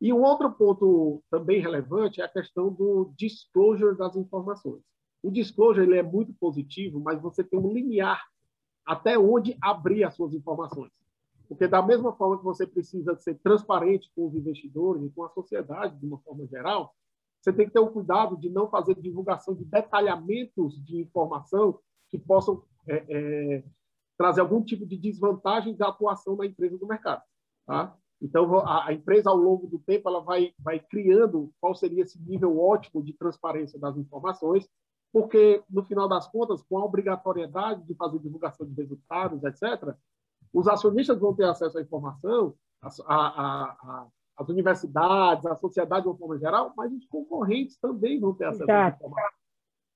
E 0.00 0.12
um 0.12 0.22
outro 0.22 0.50
ponto 0.50 1.22
também 1.30 1.60
relevante 1.60 2.20
é 2.20 2.24
a 2.24 2.28
questão 2.28 2.72
do 2.72 3.12
disclosure 3.16 3.96
das 3.96 4.16
informações. 4.16 4.82
O 5.22 5.30
disclosure 5.30 5.86
ele 5.86 5.96
é 5.96 6.02
muito 6.02 6.34
positivo, 6.34 6.98
mas 6.98 7.22
você 7.22 7.44
tem 7.44 7.58
um 7.58 7.72
limiar 7.72 8.20
até 8.84 9.16
onde 9.16 9.56
abrir 9.62 10.02
as 10.02 10.16
suas 10.16 10.34
informações. 10.34 10.90
Porque 11.48 11.68
da 11.68 11.80
mesma 11.80 12.12
forma 12.14 12.38
que 12.38 12.44
você 12.44 12.66
precisa 12.66 13.16
ser 13.16 13.36
transparente 13.36 14.10
com 14.16 14.26
os 14.26 14.34
investidores 14.34 15.04
e 15.04 15.10
com 15.10 15.22
a 15.22 15.30
sociedade 15.30 15.96
de 15.98 16.06
uma 16.06 16.18
forma 16.18 16.46
geral, 16.48 16.92
você 17.40 17.52
tem 17.52 17.66
que 17.66 17.72
ter 17.72 17.78
o 17.78 17.90
cuidado 17.90 18.36
de 18.36 18.48
não 18.48 18.68
fazer 18.68 18.94
divulgação 18.94 19.54
de 19.54 19.64
detalhamentos 19.64 20.82
de 20.84 21.00
informação 21.00 21.78
que 22.08 22.18
possam 22.18 22.64
é, 22.88 23.04
é, 23.08 23.64
trazer 24.16 24.40
algum 24.40 24.62
tipo 24.62 24.86
de 24.86 24.96
desvantagem 24.96 25.76
da 25.76 25.88
atuação 25.88 26.36
da 26.36 26.46
empresa 26.46 26.76
no 26.80 26.86
mercado. 26.86 27.22
Tá? 27.66 27.96
Então, 28.22 28.56
a, 28.58 28.86
a, 28.86 28.92
empresa, 28.92 29.28
ao 29.28 29.36
longo 29.36 29.66
do 29.66 29.80
tempo, 29.80 30.08
ela 30.08 30.20
vai, 30.20 30.54
vai 30.60 30.78
criando 30.78 31.52
qual 31.60 31.74
seria 31.74 32.04
esse 32.04 32.22
nível 32.22 32.56
ótimo 32.60 33.02
de 33.02 33.12
transparência 33.12 33.78
das 33.80 33.96
informações, 33.96 34.68
porque, 35.12 35.62
no 35.68 35.82
final 35.84 36.08
das 36.08 36.28
contas, 36.28 36.62
com 36.62 36.78
a 36.78 36.84
obrigatoriedade 36.84 37.82
de 37.82 37.94
fazer 37.94 38.20
divulgação 38.20 38.64
de 38.64 38.74
resultados, 38.74 39.42
etc., 39.42 39.94
os 40.52 40.68
acionistas 40.68 41.18
vão 41.18 41.34
ter 41.34 41.44
acesso 41.44 41.76
à 41.78 41.82
informação, 41.82 42.54
a, 42.80 42.88
a, 43.08 44.06
as 44.36 44.48
universidades, 44.48 45.44
a 45.44 45.56
sociedade 45.56 46.02
de 46.02 46.08
uma 46.08 46.16
forma 46.16 46.38
geral, 46.38 46.72
mas 46.76 46.92
os 46.92 47.04
concorrentes 47.06 47.76
também 47.78 48.20
vão 48.20 48.34
ter 48.34 48.44
acesso 48.44 48.70
à 48.70 48.88
informação. 48.88 49.30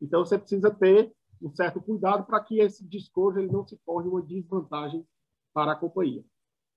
Então, 0.03 0.25
você 0.25 0.37
precisa 0.37 0.71
ter 0.71 1.15
um 1.41 1.55
certo 1.55 1.81
cuidado 1.81 2.25
para 2.25 2.41
que 2.41 2.59
esse 2.59 2.85
discurso 2.85 3.39
ele 3.39 3.53
não 3.53 3.65
se 3.65 3.77
torne 3.87 4.09
uma 4.09 4.23
desvantagem 4.23 5.07
para 5.55 5.73
a 5.73 5.77
companhia. 5.77 6.25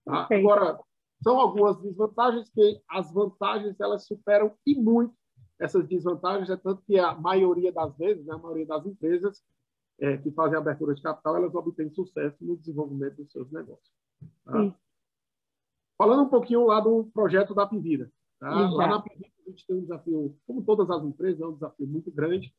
Tá? 0.05 0.27
Agora, 0.31 0.79
são 1.21 1.39
algumas 1.39 1.77
desvantagens 1.81 2.49
que 2.49 2.81
as 2.89 3.11
vantagens 3.11 3.79
elas 3.79 4.05
superam 4.05 4.53
e 4.65 4.75
muito 4.75 5.13
essas 5.59 5.85
desvantagens, 5.87 6.49
é 6.49 6.55
tanto 6.55 6.81
que 6.83 6.97
a 6.97 7.13
maioria 7.13 7.71
das 7.71 7.95
vezes, 7.97 8.25
né, 8.25 8.33
a 8.33 8.37
maioria 8.37 8.65
das 8.65 8.85
empresas 8.85 9.43
é, 9.99 10.17
que 10.17 10.31
fazem 10.31 10.57
abertura 10.57 10.95
de 10.95 11.01
capital, 11.01 11.35
elas 11.35 11.53
obtêm 11.53 11.89
sucesso 11.89 12.37
no 12.39 12.55
desenvolvimento 12.55 13.17
dos 13.17 13.31
seus 13.31 13.51
negócios. 13.51 13.91
Tá? 14.45 14.73
Falando 15.97 16.23
um 16.23 16.29
pouquinho 16.29 16.65
lá 16.65 16.79
do 16.79 17.05
projeto 17.13 17.53
da 17.53 17.67
Pivida. 17.67 18.09
Tá? 18.39 18.49
Lá 18.69 18.87
na 18.87 19.01
Pivida 19.01 19.27
a 19.45 19.49
gente 19.49 19.67
tem 19.67 19.75
um 19.75 19.81
desafio, 19.81 20.37
como 20.47 20.63
todas 20.63 20.89
as 20.89 21.03
empresas, 21.03 21.41
é 21.41 21.45
um 21.45 21.53
desafio 21.53 21.87
muito 21.87 22.09
grande. 22.09 22.53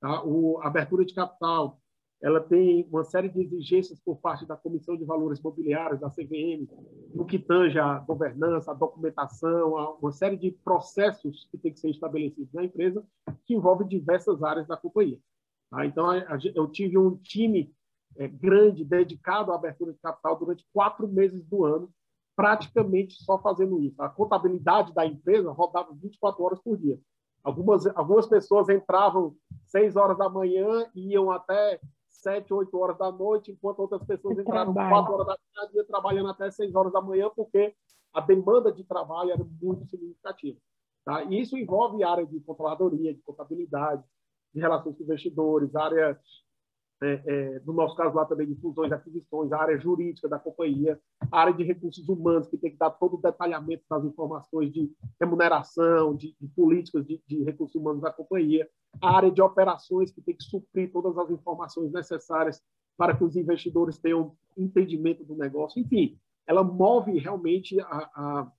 Tá? 0.00 0.24
O, 0.24 0.58
a 0.62 0.68
abertura 0.68 1.04
de 1.04 1.12
capital 1.12 1.78
ela 2.20 2.40
tem 2.40 2.86
uma 2.90 3.04
série 3.04 3.28
de 3.28 3.40
exigências 3.40 4.00
por 4.00 4.16
parte 4.16 4.44
da 4.44 4.56
Comissão 4.56 4.96
de 4.96 5.04
Valores 5.04 5.40
Mobiliários, 5.40 6.00
da 6.00 6.10
CVM, 6.10 6.68
no 7.14 7.24
que 7.24 7.38
tange 7.38 7.78
a 7.78 7.98
governança, 8.00 8.72
a 8.72 8.74
documentação, 8.74 9.96
uma 10.00 10.10
série 10.10 10.36
de 10.36 10.50
processos 10.50 11.46
que 11.50 11.56
tem 11.56 11.72
que 11.72 11.78
ser 11.78 11.90
estabelecidos 11.90 12.52
na 12.52 12.64
empresa, 12.64 13.04
que 13.44 13.54
envolve 13.54 13.84
diversas 13.84 14.42
áreas 14.42 14.66
da 14.66 14.76
companhia. 14.76 15.18
Tá? 15.70 15.86
Então, 15.86 16.06
eu 16.54 16.66
tive 16.66 16.98
um 16.98 17.16
time 17.16 17.72
é, 18.16 18.26
grande 18.26 18.84
dedicado 18.84 19.52
à 19.52 19.54
abertura 19.54 19.92
de 19.92 19.98
capital 20.00 20.36
durante 20.36 20.66
quatro 20.72 21.06
meses 21.06 21.44
do 21.44 21.64
ano, 21.64 21.88
praticamente 22.34 23.22
só 23.22 23.38
fazendo 23.38 23.80
isso. 23.80 24.00
A 24.02 24.08
contabilidade 24.08 24.92
da 24.92 25.06
empresa 25.06 25.52
rodava 25.52 25.92
24 25.94 26.42
horas 26.42 26.60
por 26.60 26.76
dia. 26.76 26.98
Algumas, 27.44 27.86
algumas 27.96 28.26
pessoas 28.26 28.68
entravam 28.68 29.36
seis 29.64 29.94
horas 29.94 30.18
da 30.18 30.28
manhã 30.28 30.86
e 30.94 31.12
iam 31.12 31.30
até 31.30 31.80
sete, 32.18 32.52
oito 32.52 32.76
horas 32.78 32.98
da 32.98 33.10
noite, 33.10 33.52
enquanto 33.52 33.80
outras 33.80 34.04
pessoas 34.04 34.38
entraram 34.38 34.74
quatro 34.74 35.14
horas 35.14 35.26
da 35.26 35.38
tarde 35.54 35.84
trabalhando 35.84 36.28
até 36.30 36.50
seis 36.50 36.74
horas 36.74 36.92
da 36.92 37.00
manhã, 37.00 37.30
porque 37.34 37.74
a 38.12 38.20
demanda 38.20 38.72
de 38.72 38.84
trabalho 38.84 39.30
era 39.30 39.44
muito 39.60 39.86
significativa. 39.86 40.58
Tá? 41.04 41.24
E 41.24 41.40
isso 41.40 41.56
envolve 41.56 42.02
área 42.02 42.26
de 42.26 42.40
controladoria, 42.40 43.14
de 43.14 43.22
contabilidade, 43.22 44.02
de 44.52 44.60
relações 44.60 44.96
com 44.96 45.02
investidores, 45.02 45.74
área 45.74 46.18
é, 47.00 47.22
é, 47.26 47.60
no 47.64 47.72
nosso 47.72 47.94
caso 47.96 48.16
lá 48.16 48.24
também 48.24 48.46
de 48.46 48.56
fusões 48.56 48.90
aquisições, 48.90 49.52
a 49.52 49.60
área 49.60 49.78
jurídica 49.78 50.28
da 50.28 50.38
companhia, 50.38 51.00
a 51.30 51.40
área 51.40 51.54
de 51.54 51.62
recursos 51.62 52.08
humanos, 52.08 52.48
que 52.48 52.58
tem 52.58 52.72
que 52.72 52.76
dar 52.76 52.90
todo 52.90 53.14
o 53.14 53.20
detalhamento 53.20 53.84
das 53.88 54.04
informações 54.04 54.72
de 54.72 54.90
remuneração, 55.20 56.14
de, 56.14 56.34
de 56.40 56.48
políticas 56.48 57.06
de, 57.06 57.22
de, 57.26 57.44
recursos 57.44 57.80
humanos 57.80 58.02
da 58.02 58.12
companhia, 58.12 58.68
a 59.00 59.16
área 59.16 59.30
de 59.30 59.40
operações, 59.40 60.10
que 60.10 60.20
tem 60.20 60.34
que 60.34 60.42
suprir 60.42 60.90
todas 60.92 61.16
as 61.16 61.30
informações 61.30 61.92
necessárias 61.92 62.60
para 62.96 63.16
que 63.16 63.22
os 63.22 63.36
investidores 63.36 63.98
tenham 63.98 64.36
entendimento 64.56 65.24
do 65.24 65.36
negócio. 65.36 65.80
Enfim, 65.80 66.18
ela 66.46 66.64
move 66.64 67.16
realmente 67.18 67.78
a, 67.80 67.84
a 67.86 68.52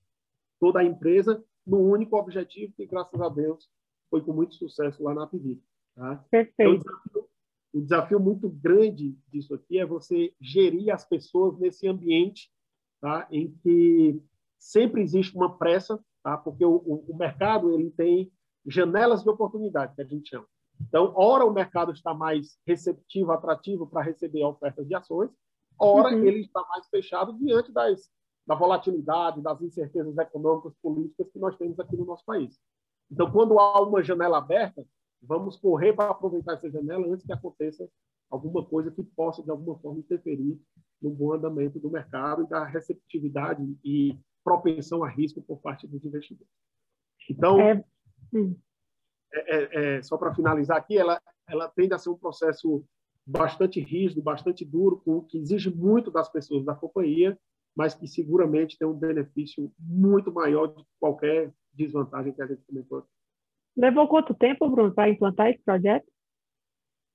toda 0.60 0.80
a 0.80 0.86
empresa 0.86 1.44
no 1.68 1.80
único 1.80 2.18
objetivo 2.18 2.74
que, 2.76 2.86
graças 2.86 3.20
a 3.20 3.28
Deus, 3.28 3.70
foi 4.10 4.22
com 4.22 4.32
muito 4.32 4.56
sucesso 4.56 5.04
lá 5.04 5.14
na 5.14 5.24
Apivida. 5.24 5.62
Tá? 5.96 6.24
Perfeito. 6.32 6.86
Então, 7.10 7.29
o 7.74 7.82
desafio 7.82 8.20
muito 8.20 8.50
grande 8.50 9.16
disso 9.28 9.54
aqui 9.54 9.80
é 9.80 9.86
você 9.86 10.34
gerir 10.42 10.94
as 10.94 11.06
pessoas 11.06 11.58
nesse 11.60 11.88
ambiente 11.88 12.52
tá? 13.00 13.28
em 13.32 13.52
que 13.64 14.22
sempre 14.58 15.02
existe 15.02 15.36
uma 15.36 15.58
pressa, 15.58 16.00
tá? 16.24 16.38
porque 16.38 16.66
o, 16.66 16.78
o, 16.78 17.16
mercado 17.16 17.72
ele 17.72 17.92
tem 17.92 18.32
janelas 18.66 19.24
de 19.24 19.30
oportunidade, 19.30 19.96
que 19.96 20.02
a 20.02 20.06
gente 20.06 20.30
chama. 20.30 20.48
Então, 20.82 21.14
ora 21.16 21.46
o 21.46 21.54
mercado 21.54 21.92
está 21.92 22.14
mais 22.14 22.58
receptivo, 22.66 23.32
atrativo 23.32 23.86
para 23.86 24.02
receber 24.02 24.44
ofertas 24.44 24.88
de 24.88 24.96
ações, 24.96 25.30
ora 25.78 26.16
uhum. 26.16 26.24
ele 26.24 26.42
está 26.42 26.66
mais 26.70 26.88
fechado 26.88 27.34
diante 27.38 27.72
das, 27.72 28.10
da 28.48 28.56
volatilidade, 28.56 29.42
das 29.42 29.62
incertezas 29.62 30.18
econômicas, 30.18 30.74
políticas 30.82 31.30
que 31.32 31.40
nós 31.40 31.56
temos 31.58 31.80
aqui 31.80 31.96
no 31.96 32.06
nosso 32.06 32.26
país. 32.26 32.60
Então, 33.12 33.32
quando 33.32 33.60
há 33.60 33.82
uma 33.82 34.04
janela 34.04 34.38
aberta, 34.38 34.86
vamos 35.22 35.58
correr 35.58 35.94
para 35.94 36.12
aproveitar 36.12 36.54
essa 36.54 36.70
janela 36.70 37.08
antes 37.08 37.26
que 37.26 37.34
aconteça 37.34 37.90
alguma 38.30 38.64
coisa 38.64 38.92
que 38.92 39.04
possa, 39.04 39.44
de 39.44 39.50
alguma 39.50 39.78
forma, 39.80 40.00
interferir 40.00 40.60
no 41.02 41.10
bom 41.10 41.34
andamento 41.34 41.80
do 41.80 41.90
mercado 41.90 42.44
e 42.44 42.48
da 42.48 42.64
receptividade 42.66 43.64
e 43.84 44.18
propensão 44.44 45.04
a 45.04 45.10
risco 45.10 45.42
por 45.42 45.60
parte 45.60 45.88
dos 45.88 46.04
investidores. 46.06 46.52
Então, 47.30 47.60
é... 47.60 47.84
É, 49.32 49.56
é, 49.56 49.98
é, 49.98 50.04
só 50.04 50.18
para 50.18 50.34
finalizar 50.34 50.78
aqui, 50.78 50.98
ela, 50.98 51.22
ela 51.48 51.70
tende 51.70 51.94
a 51.94 52.00
ser 52.00 52.10
um 52.10 52.18
processo 52.18 52.84
bastante 53.26 53.80
rígido, 53.80 54.24
bastante 54.24 54.66
duro, 54.66 55.04
que 55.28 55.38
exige 55.38 55.70
muito 55.70 56.10
das 56.10 56.28
pessoas 56.30 56.66
da 56.66 56.74
companhia, 56.74 57.40
mas 57.76 57.94
que 57.94 58.08
seguramente 58.08 58.78
tem 58.78 58.88
um 58.88 58.94
benefício 58.94 59.72
muito 59.78 60.32
maior 60.32 60.68
de 60.68 60.84
qualquer 61.00 61.54
desvantagem 61.72 62.34
que 62.34 62.42
a 62.42 62.48
gente 62.48 62.64
comentou 62.64 63.00
aqui. 63.00 63.19
Levou 63.80 64.10
quanto 64.10 64.34
tempo, 64.34 64.70
Bruno, 64.70 64.94
para 64.94 65.10
implantar 65.10 65.48
esse 65.48 65.64
projeto? 65.64 66.06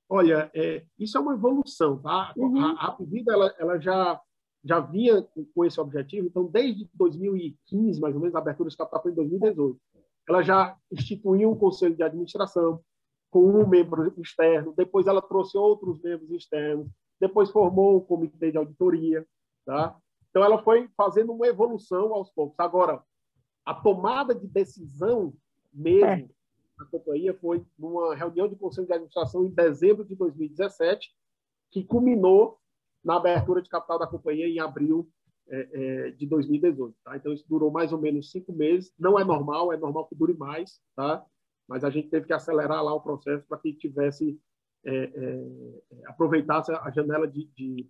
Olha, 0.09 0.51
é, 0.55 0.83
isso 0.99 1.19
é 1.19 1.21
uma 1.21 1.35
evolução, 1.35 2.01
tá? 2.01 2.33
Uhum. 2.35 2.59
A, 2.59 2.87
a 2.87 2.93
Pivida, 2.93 3.35
ela, 3.35 3.55
ela 3.59 3.79
já, 3.79 4.19
já 4.65 4.81
vinha 4.81 5.23
com 5.55 5.63
esse 5.63 5.79
objetivo, 5.79 6.27
então, 6.27 6.47
desde 6.47 6.89
2015, 6.95 8.01
mais 8.01 8.15
ou 8.15 8.21
menos, 8.21 8.35
a 8.35 8.39
abertura 8.39 8.71
de 8.71 8.77
capital 8.79 9.03
foi 9.03 9.13
em 9.13 9.15
2018. 9.15 9.79
Ela 10.27 10.43
já 10.43 10.75
instituiu 10.91 11.51
um 11.51 11.59
conselho 11.59 11.95
de 11.95 12.03
administração 12.03 12.81
com 13.31 13.45
um 13.45 13.69
membro 13.69 14.15
externo, 14.19 14.73
depois 14.75 15.07
ela 15.07 15.21
trouxe 15.21 15.59
outros 15.59 16.01
membros 16.01 16.31
externos, 16.31 16.89
depois 17.21 17.51
formou 17.51 17.95
o 17.95 17.99
um 17.99 18.01
comitê 18.01 18.51
de 18.51 18.57
auditoria, 18.57 19.27
tá? 19.67 19.99
Então, 20.31 20.43
ela 20.43 20.63
foi 20.63 20.89
fazendo 20.97 21.31
uma 21.33 21.47
evolução 21.47 22.15
aos 22.15 22.31
poucos. 22.31 22.59
Agora, 22.59 23.03
a 23.67 23.75
tomada 23.75 24.35
de 24.35 24.47
decisão 24.47 25.35
mesmo 25.75 26.07
é 26.07 26.34
a 26.79 26.85
companhia 26.85 27.35
foi 27.35 27.65
numa 27.79 28.15
reunião 28.15 28.49
de 28.49 28.57
conselho 28.57 28.87
de 28.87 28.93
administração 28.93 29.45
em 29.45 29.51
dezembro 29.51 30.05
de 30.05 30.15
2017, 30.15 31.11
que 31.71 31.85
culminou 31.85 32.59
na 33.03 33.17
abertura 33.17 33.61
de 33.61 33.69
capital 33.69 33.99
da 33.99 34.07
companhia 34.07 34.47
em 34.47 34.59
abril 34.59 35.09
é, 35.49 35.69
é, 35.73 36.11
de 36.13 36.27
2018. 36.27 36.97
Tá? 37.05 37.17
Então, 37.17 37.33
isso 37.33 37.45
durou 37.49 37.71
mais 37.71 37.93
ou 37.93 38.01
menos 38.01 38.31
cinco 38.31 38.53
meses. 38.53 38.93
Não 38.99 39.19
é 39.19 39.25
normal, 39.25 39.73
é 39.73 39.77
normal 39.77 40.07
que 40.07 40.15
dure 40.15 40.35
mais, 40.35 40.81
tá? 40.97 41.25
mas 41.69 41.85
a 41.85 41.91
gente 41.91 42.09
teve 42.09 42.27
que 42.27 42.33
acelerar 42.33 42.83
lá 42.83 42.95
o 42.95 43.01
processo 43.01 43.45
para 43.47 43.59
que 43.59 43.73
tivesse 43.73 44.39
é, 44.87 45.05
é, 45.05 45.45
aproveitasse 46.07 46.71
a 46.71 46.91
janela 46.91 47.27
de, 47.27 47.49
de 47.57 47.89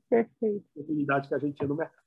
oportunidade 0.75 1.29
que 1.29 1.35
a 1.35 1.39
gente 1.39 1.57
tinha 1.57 1.69
no 1.69 1.75
mercado. 1.75 2.05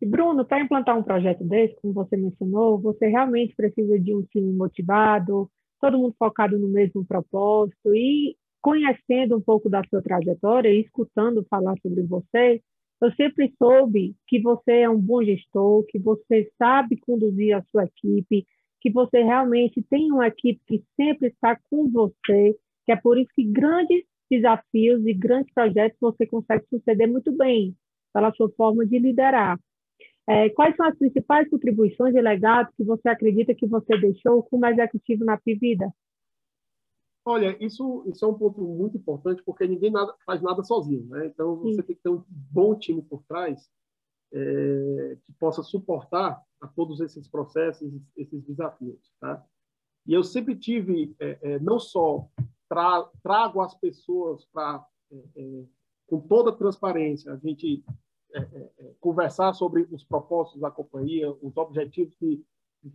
E 0.00 0.04
Bruno, 0.04 0.44
para 0.44 0.60
implantar 0.60 0.98
um 0.98 1.02
projeto 1.02 1.42
desse, 1.42 1.74
como 1.80 1.94
você 1.94 2.16
mencionou, 2.16 2.78
você 2.78 3.06
realmente 3.06 3.54
precisa 3.56 3.98
de 3.98 4.14
um 4.14 4.22
time 4.24 4.52
motivado, 4.52 5.50
todo 5.86 5.98
mundo 5.98 6.16
focado 6.18 6.58
no 6.58 6.66
mesmo 6.66 7.04
propósito 7.04 7.94
e 7.94 8.36
conhecendo 8.60 9.36
um 9.36 9.40
pouco 9.40 9.70
da 9.70 9.82
sua 9.88 10.02
trajetória 10.02 10.68
e 10.68 10.80
escutando 10.80 11.46
falar 11.48 11.76
sobre 11.80 12.02
você, 12.02 12.60
eu 13.00 13.12
sempre 13.12 13.54
soube 13.56 14.16
que 14.26 14.40
você 14.40 14.80
é 14.80 14.90
um 14.90 15.00
bom 15.00 15.22
gestor, 15.22 15.84
que 15.86 16.00
você 16.00 16.50
sabe 16.58 16.96
conduzir 16.96 17.54
a 17.54 17.62
sua 17.70 17.84
equipe, 17.84 18.44
que 18.80 18.90
você 18.90 19.22
realmente 19.22 19.80
tem 19.88 20.10
uma 20.10 20.26
equipe 20.26 20.60
que 20.66 20.82
sempre 20.96 21.28
está 21.28 21.56
com 21.70 21.88
você, 21.88 22.56
que 22.84 22.90
é 22.90 22.96
por 22.96 23.16
isso 23.16 23.30
que 23.32 23.44
grandes 23.44 24.02
desafios 24.28 25.06
e 25.06 25.14
grandes 25.14 25.54
projetos 25.54 25.96
você 26.00 26.26
consegue 26.26 26.64
suceder 26.68 27.06
muito 27.06 27.30
bem, 27.30 27.76
pela 28.12 28.32
sua 28.32 28.50
forma 28.56 28.84
de 28.84 28.98
liderar. 28.98 29.56
É, 30.28 30.50
quais 30.50 30.74
são 30.76 30.86
as 30.86 30.98
principais 30.98 31.48
contribuições 31.48 32.14
e 32.14 32.20
legados 32.20 32.74
que 32.76 32.84
você 32.84 33.08
acredita 33.08 33.54
que 33.54 33.66
você 33.66 33.96
deixou 33.98 34.42
como 34.42 34.66
executivo 34.66 35.24
na 35.24 35.36
Pivida? 35.36 35.92
Olha, 37.24 37.56
isso, 37.64 38.04
isso 38.06 38.24
é 38.24 38.28
um 38.28 38.34
ponto 38.34 38.60
muito 38.62 38.96
importante, 38.96 39.42
porque 39.44 39.66
ninguém 39.66 39.90
nada, 39.90 40.14
faz 40.24 40.40
nada 40.42 40.62
sozinho. 40.62 41.06
Né? 41.06 41.26
Então, 41.26 41.56
você 41.56 41.76
Sim. 41.76 41.82
tem 41.82 41.96
que 41.96 42.02
ter 42.02 42.08
um 42.08 42.22
bom 42.28 42.76
time 42.76 43.02
por 43.02 43.22
trás 43.24 43.68
é, 44.32 45.18
que 45.24 45.32
possa 45.38 45.62
suportar 45.62 46.40
a 46.60 46.68
todos 46.68 47.00
esses 47.00 47.28
processos, 47.28 47.92
esses 48.16 48.44
desafios. 48.44 49.12
Tá? 49.20 49.44
E 50.06 50.12
eu 50.12 50.22
sempre 50.22 50.56
tive, 50.56 51.14
é, 51.20 51.38
é, 51.42 51.58
não 51.58 51.78
só 51.78 52.28
tra 52.68 53.08
trago 53.22 53.60
as 53.60 53.74
pessoas 53.78 54.44
para, 54.52 54.84
é, 55.10 55.16
é, 55.36 55.64
com 56.06 56.20
toda 56.20 56.56
transparência, 56.56 57.32
a 57.32 57.36
gente 57.36 57.84
conversar 59.00 59.52
sobre 59.54 59.86
os 59.90 60.04
propósitos 60.04 60.60
da 60.60 60.70
companhia, 60.70 61.30
os 61.42 61.56
objetivos 61.56 62.14
que, 62.16 62.44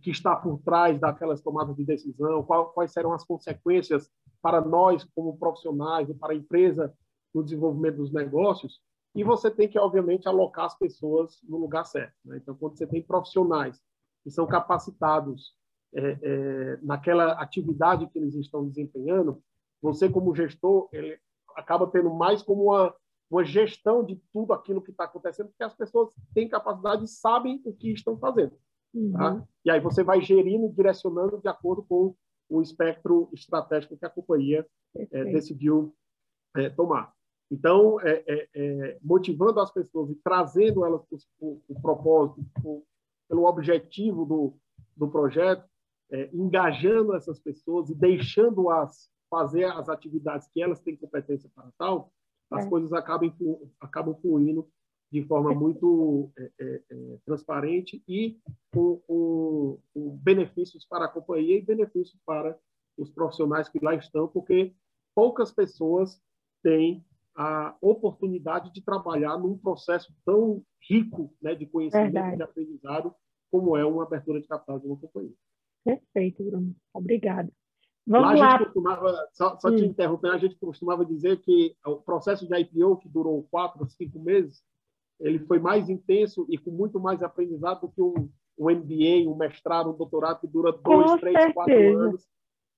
que 0.00 0.10
está 0.10 0.36
por 0.36 0.58
trás 0.62 0.98
daquelas 0.98 1.40
tomadas 1.40 1.76
de 1.76 1.84
decisão, 1.84 2.42
qual, 2.42 2.70
quais 2.72 2.92
serão 2.92 3.12
as 3.12 3.24
consequências 3.24 4.10
para 4.40 4.60
nós 4.60 5.04
como 5.14 5.36
profissionais 5.38 6.08
e 6.08 6.14
para 6.14 6.32
a 6.32 6.36
empresa 6.36 6.92
no 7.34 7.42
desenvolvimento 7.42 7.96
dos 7.96 8.12
negócios. 8.12 8.80
E 9.14 9.22
você 9.22 9.50
tem 9.50 9.68
que, 9.68 9.78
obviamente, 9.78 10.26
alocar 10.26 10.66
as 10.66 10.76
pessoas 10.76 11.38
no 11.42 11.58
lugar 11.58 11.84
certo. 11.84 12.14
Né? 12.24 12.38
Então, 12.38 12.54
quando 12.54 12.76
você 12.76 12.86
tem 12.86 13.02
profissionais 13.02 13.80
que 14.24 14.30
são 14.30 14.46
capacitados 14.46 15.54
é, 15.94 16.18
é, 16.22 16.78
naquela 16.82 17.32
atividade 17.32 18.06
que 18.06 18.18
eles 18.18 18.34
estão 18.34 18.66
desempenhando, 18.66 19.42
você, 19.80 20.08
como 20.08 20.34
gestor, 20.34 20.88
ele 20.92 21.18
acaba 21.54 21.86
tendo 21.86 22.12
mais 22.14 22.42
como 22.42 22.64
uma, 22.64 22.94
uma 23.32 23.44
gestão 23.44 24.04
de 24.04 24.16
tudo 24.32 24.52
aquilo 24.52 24.82
que 24.82 24.90
está 24.90 25.04
acontecendo, 25.04 25.48
porque 25.48 25.64
as 25.64 25.74
pessoas 25.74 26.14
têm 26.34 26.48
capacidade 26.48 27.04
e 27.04 27.08
sabem 27.08 27.60
o 27.64 27.72
que 27.72 27.90
estão 27.90 28.18
fazendo. 28.18 28.52
Uhum. 28.92 29.12
Tá? 29.12 29.42
E 29.64 29.70
aí 29.70 29.80
você 29.80 30.04
vai 30.04 30.20
gerindo 30.20 30.66
e 30.66 30.72
direcionando 30.72 31.40
de 31.40 31.48
acordo 31.48 31.82
com 31.82 32.14
o 32.48 32.60
espectro 32.60 33.30
estratégico 33.32 33.96
que 33.96 34.04
a 34.04 34.10
companhia 34.10 34.66
é, 34.94 35.24
decidiu 35.24 35.94
é, 36.54 36.68
tomar. 36.68 37.12
Então, 37.50 37.98
é, 38.00 38.22
é, 38.26 38.48
é 38.54 38.98
motivando 39.02 39.60
as 39.60 39.70
pessoas 39.70 40.10
e 40.10 40.14
trazendo 40.16 40.84
elas 40.84 41.02
para 41.06 41.18
o 41.48 41.80
propósito, 41.80 42.44
pro, 42.60 42.84
pelo 43.28 43.44
objetivo 43.46 44.26
do, 44.26 44.54
do 44.94 45.08
projeto, 45.08 45.66
é, 46.10 46.28
engajando 46.34 47.14
essas 47.14 47.38
pessoas 47.38 47.88
e 47.88 47.94
deixando-as 47.94 49.10
fazer 49.30 49.64
as 49.64 49.88
atividades 49.88 50.46
que 50.48 50.62
elas 50.62 50.80
têm 50.80 50.94
competência 50.94 51.50
para 51.54 51.70
tal, 51.78 52.12
as 52.52 52.66
é. 52.66 52.68
coisas 52.68 52.92
acabam, 52.92 53.32
acabam 53.80 54.14
fluindo 54.20 54.66
de 55.10 55.22
forma 55.24 55.54
muito 55.54 56.32
é, 56.38 56.50
é, 56.58 56.82
é, 56.90 57.18
transparente 57.26 58.02
e 58.08 58.40
com, 58.72 58.96
com, 59.06 59.78
com, 59.92 60.16
benefícios 60.16 60.86
para 60.86 61.04
a 61.04 61.08
companhia 61.08 61.58
e 61.58 61.62
benefícios 61.62 62.18
para 62.24 62.58
os 62.96 63.10
profissionais 63.10 63.68
que 63.68 63.78
lá 63.84 63.94
estão, 63.94 64.26
porque 64.26 64.74
poucas 65.14 65.52
pessoas 65.52 66.18
têm 66.62 67.04
a 67.36 67.76
oportunidade 67.80 68.72
de 68.72 68.82
trabalhar 68.82 69.36
num 69.38 69.56
processo 69.56 70.14
tão 70.24 70.62
rico 70.88 71.34
né, 71.42 71.54
de 71.54 71.66
conhecimento 71.66 72.16
e 72.16 72.36
de 72.36 72.42
aprendizado 72.42 73.14
como 73.50 73.76
é 73.76 73.84
uma 73.84 74.04
abertura 74.04 74.40
de 74.40 74.48
capital 74.48 74.78
de 74.78 74.86
uma 74.86 74.96
companhia. 74.96 75.34
Perfeito, 75.84 76.42
Bruno. 76.42 76.74
Obrigada. 76.94 77.52
Vamos 78.06 78.38
lá. 78.38 78.46
A 78.46 78.50
gente 78.50 78.64
costumava, 78.64 79.28
só, 79.32 79.58
só 79.58 79.68
hum. 79.68 79.76
te 79.76 79.84
interrompendo, 79.84 80.34
a 80.34 80.38
gente 80.38 80.56
costumava 80.56 81.04
dizer 81.04 81.40
que 81.40 81.76
o 81.86 81.96
processo 81.96 82.46
de 82.46 82.54
IPO, 82.54 82.98
que 82.98 83.08
durou 83.08 83.46
quatro, 83.50 83.86
cinco 83.86 84.18
meses, 84.18 84.62
ele 85.20 85.38
foi 85.40 85.58
mais 85.58 85.88
intenso 85.88 86.46
e 86.48 86.58
com 86.58 86.70
muito 86.70 86.98
mais 86.98 87.22
aprendizado 87.22 87.82
do 87.82 87.88
que 87.90 88.02
um, 88.02 88.28
um 88.58 88.70
MBA, 88.70 89.30
um 89.30 89.36
mestrado, 89.36 89.90
um 89.90 89.96
doutorado 89.96 90.40
que 90.40 90.48
dura 90.48 90.72
dois, 90.72 91.12
com 91.12 91.18
três, 91.18 91.36
certeza. 91.36 91.54
quatro 91.54 91.98
anos, 91.98 92.26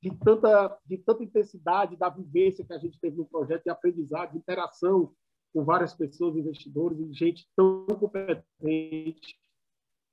de 0.03 0.15
tanta, 0.17 0.79
de 0.85 0.99
tanta 0.99 1.25
intensidade 1.25 1.97
da 1.97 2.11
vivência 2.11 2.65
que 2.65 2.73
a 2.75 2.79
gente 2.79 3.01
teve 3.01 3.17
no 3.17 3.25
projeto, 3.25 3.65
de 3.65 3.71
aprendizado, 3.71 4.33
de 4.33 4.39
interação 4.39 5.13
com 5.55 5.65
várias 5.65 5.95
pessoas, 5.95 6.37
investidores 6.37 6.99
e 6.99 7.13
gente 7.15 7.49
tão 7.57 7.87
competente 7.87 9.39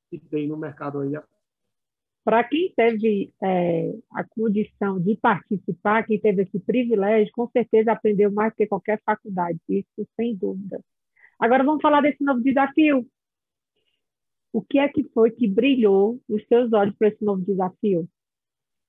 que 0.09 0.19
tem 0.19 0.47
no 0.47 0.55
mercado 0.55 0.99
aí 0.99 1.15
para 2.23 2.43
quem 2.43 2.71
teve 2.75 3.33
é, 3.41 3.93
a 4.13 4.23
condição 4.23 4.99
de 4.99 5.15
participar, 5.17 6.05
quem 6.05 6.19
teve 6.19 6.43
esse 6.43 6.59
privilégio, 6.59 7.31
com 7.33 7.47
certeza 7.49 7.91
aprendeu 7.91 8.31
mais 8.31 8.53
que 8.53 8.67
qualquer 8.67 9.01
faculdade, 9.03 9.59
isso 9.67 10.07
sem 10.15 10.35
dúvida. 10.35 10.79
Agora 11.39 11.63
vamos 11.63 11.81
falar 11.81 12.01
desse 12.01 12.23
novo 12.23 12.41
desafio. 12.41 13.05
O 14.53 14.61
que 14.61 14.77
é 14.77 14.87
que 14.87 15.03
foi 15.13 15.31
que 15.31 15.47
brilhou 15.47 16.19
os 16.29 16.45
seus 16.47 16.71
olhos 16.73 16.95
para 16.97 17.07
esse 17.07 17.23
novo 17.23 17.41
desafio? 17.43 18.07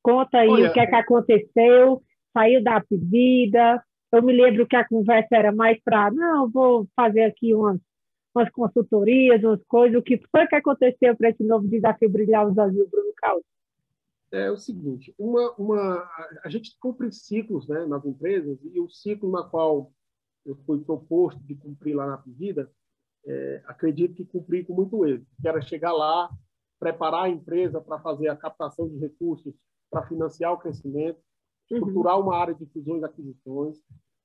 Conta 0.03 0.39
aí 0.39 0.49
Olha, 0.49 0.69
o 0.69 0.73
que 0.73 0.81
é 0.81 0.87
que 0.87 0.95
aconteceu, 0.95 2.03
saiu 2.33 2.63
da 2.63 2.81
pedida. 2.81 3.83
Eu 4.13 4.23
me 4.23 4.33
lembro 4.33 4.67
que 4.67 4.77
a 4.77 4.87
conversa 4.87 5.29
era 5.35 5.53
mais 5.53 5.81
para, 5.83 6.11
não, 6.11 6.51
vou 6.51 6.87
fazer 6.95 7.23
aqui 7.23 7.55
umas 7.55 7.81
umas 8.35 8.51
consultorias, 8.51 9.43
umas 9.43 9.63
coisas. 9.65 9.99
O 9.99 10.03
que 10.03 10.21
foi 10.31 10.47
que 10.47 10.57
aconteceu 10.57 11.17
para 11.17 11.31
esse 11.31 11.43
novo 11.43 11.69
desafio 11.69 12.11
brilhar 12.11 12.47
os 12.47 12.57
olhos, 12.57 12.89
Bruno 12.91 13.13
Caos? 13.17 13.43
É 14.31 14.51
o 14.51 14.57
seguinte, 14.57 15.15
uma, 15.19 15.53
uma, 15.59 16.11
a 16.43 16.49
gente 16.49 16.75
cumpre 16.81 17.13
ciclos 17.13 17.69
né, 17.69 17.85
nas 17.85 18.03
empresas 18.07 18.59
e 18.65 18.81
o 18.81 18.89
ciclo 18.89 19.31
na 19.31 19.43
qual 19.43 19.93
eu 20.47 20.57
fui 20.65 20.81
proposto 20.81 21.39
de 21.45 21.55
cumprir 21.55 21.95
lá 21.95 22.07
na 22.07 22.17
vida, 22.27 22.71
é, 23.27 23.63
acredito 23.67 24.15
que 24.15 24.25
cumpri 24.25 24.65
com 24.65 24.75
muito 24.75 25.05
êxito, 25.05 25.31
que 25.41 25.47
era 25.47 25.61
chegar 25.61 25.93
lá, 25.93 26.31
preparar 26.81 27.25
a 27.25 27.29
empresa 27.29 27.81
para 27.81 28.01
fazer 28.01 28.29
a 28.29 28.37
captação 28.37 28.89
de 28.89 28.99
recursos 28.99 29.55
para 29.91 30.07
financiar 30.07 30.53
o 30.53 30.59
crescimento, 30.59 31.19
uhum. 31.71 31.77
estruturar 31.79 32.17
uhum. 32.17 32.25
uma 32.25 32.37
área 32.37 32.55
de 32.55 32.65
fusões 32.67 33.03
e 33.03 33.05
aquisições, 33.05 33.79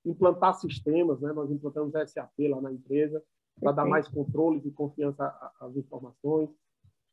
implantar 0.06 0.56
sistemas, 0.56 1.20
né? 1.20 1.34
nós 1.34 1.52
implantamos 1.52 1.92
SAP 2.10 2.40
lá 2.50 2.62
na 2.62 2.72
empresa, 2.72 3.22
para 3.60 3.72
dar 3.72 3.86
mais 3.86 4.08
controle 4.08 4.62
e 4.64 4.72
confiança 4.72 5.26
às 5.60 5.76
informações. 5.76 6.50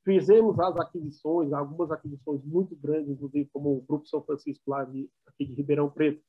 Fizemos 0.04 0.58
as 0.60 0.76
aquisições, 0.76 1.52
algumas 1.52 1.90
aquisições 1.90 2.44
muito 2.44 2.76
grandes, 2.76 3.10
inclusive 3.10 3.48
como 3.52 3.78
o 3.78 3.82
Grupo 3.82 4.06
São 4.06 4.22
Francisco, 4.22 4.70
lá 4.70 4.84
de, 4.84 5.08
aqui 5.26 5.46
de 5.46 5.54
Ribeirão 5.54 5.90
Preto, 5.90 6.22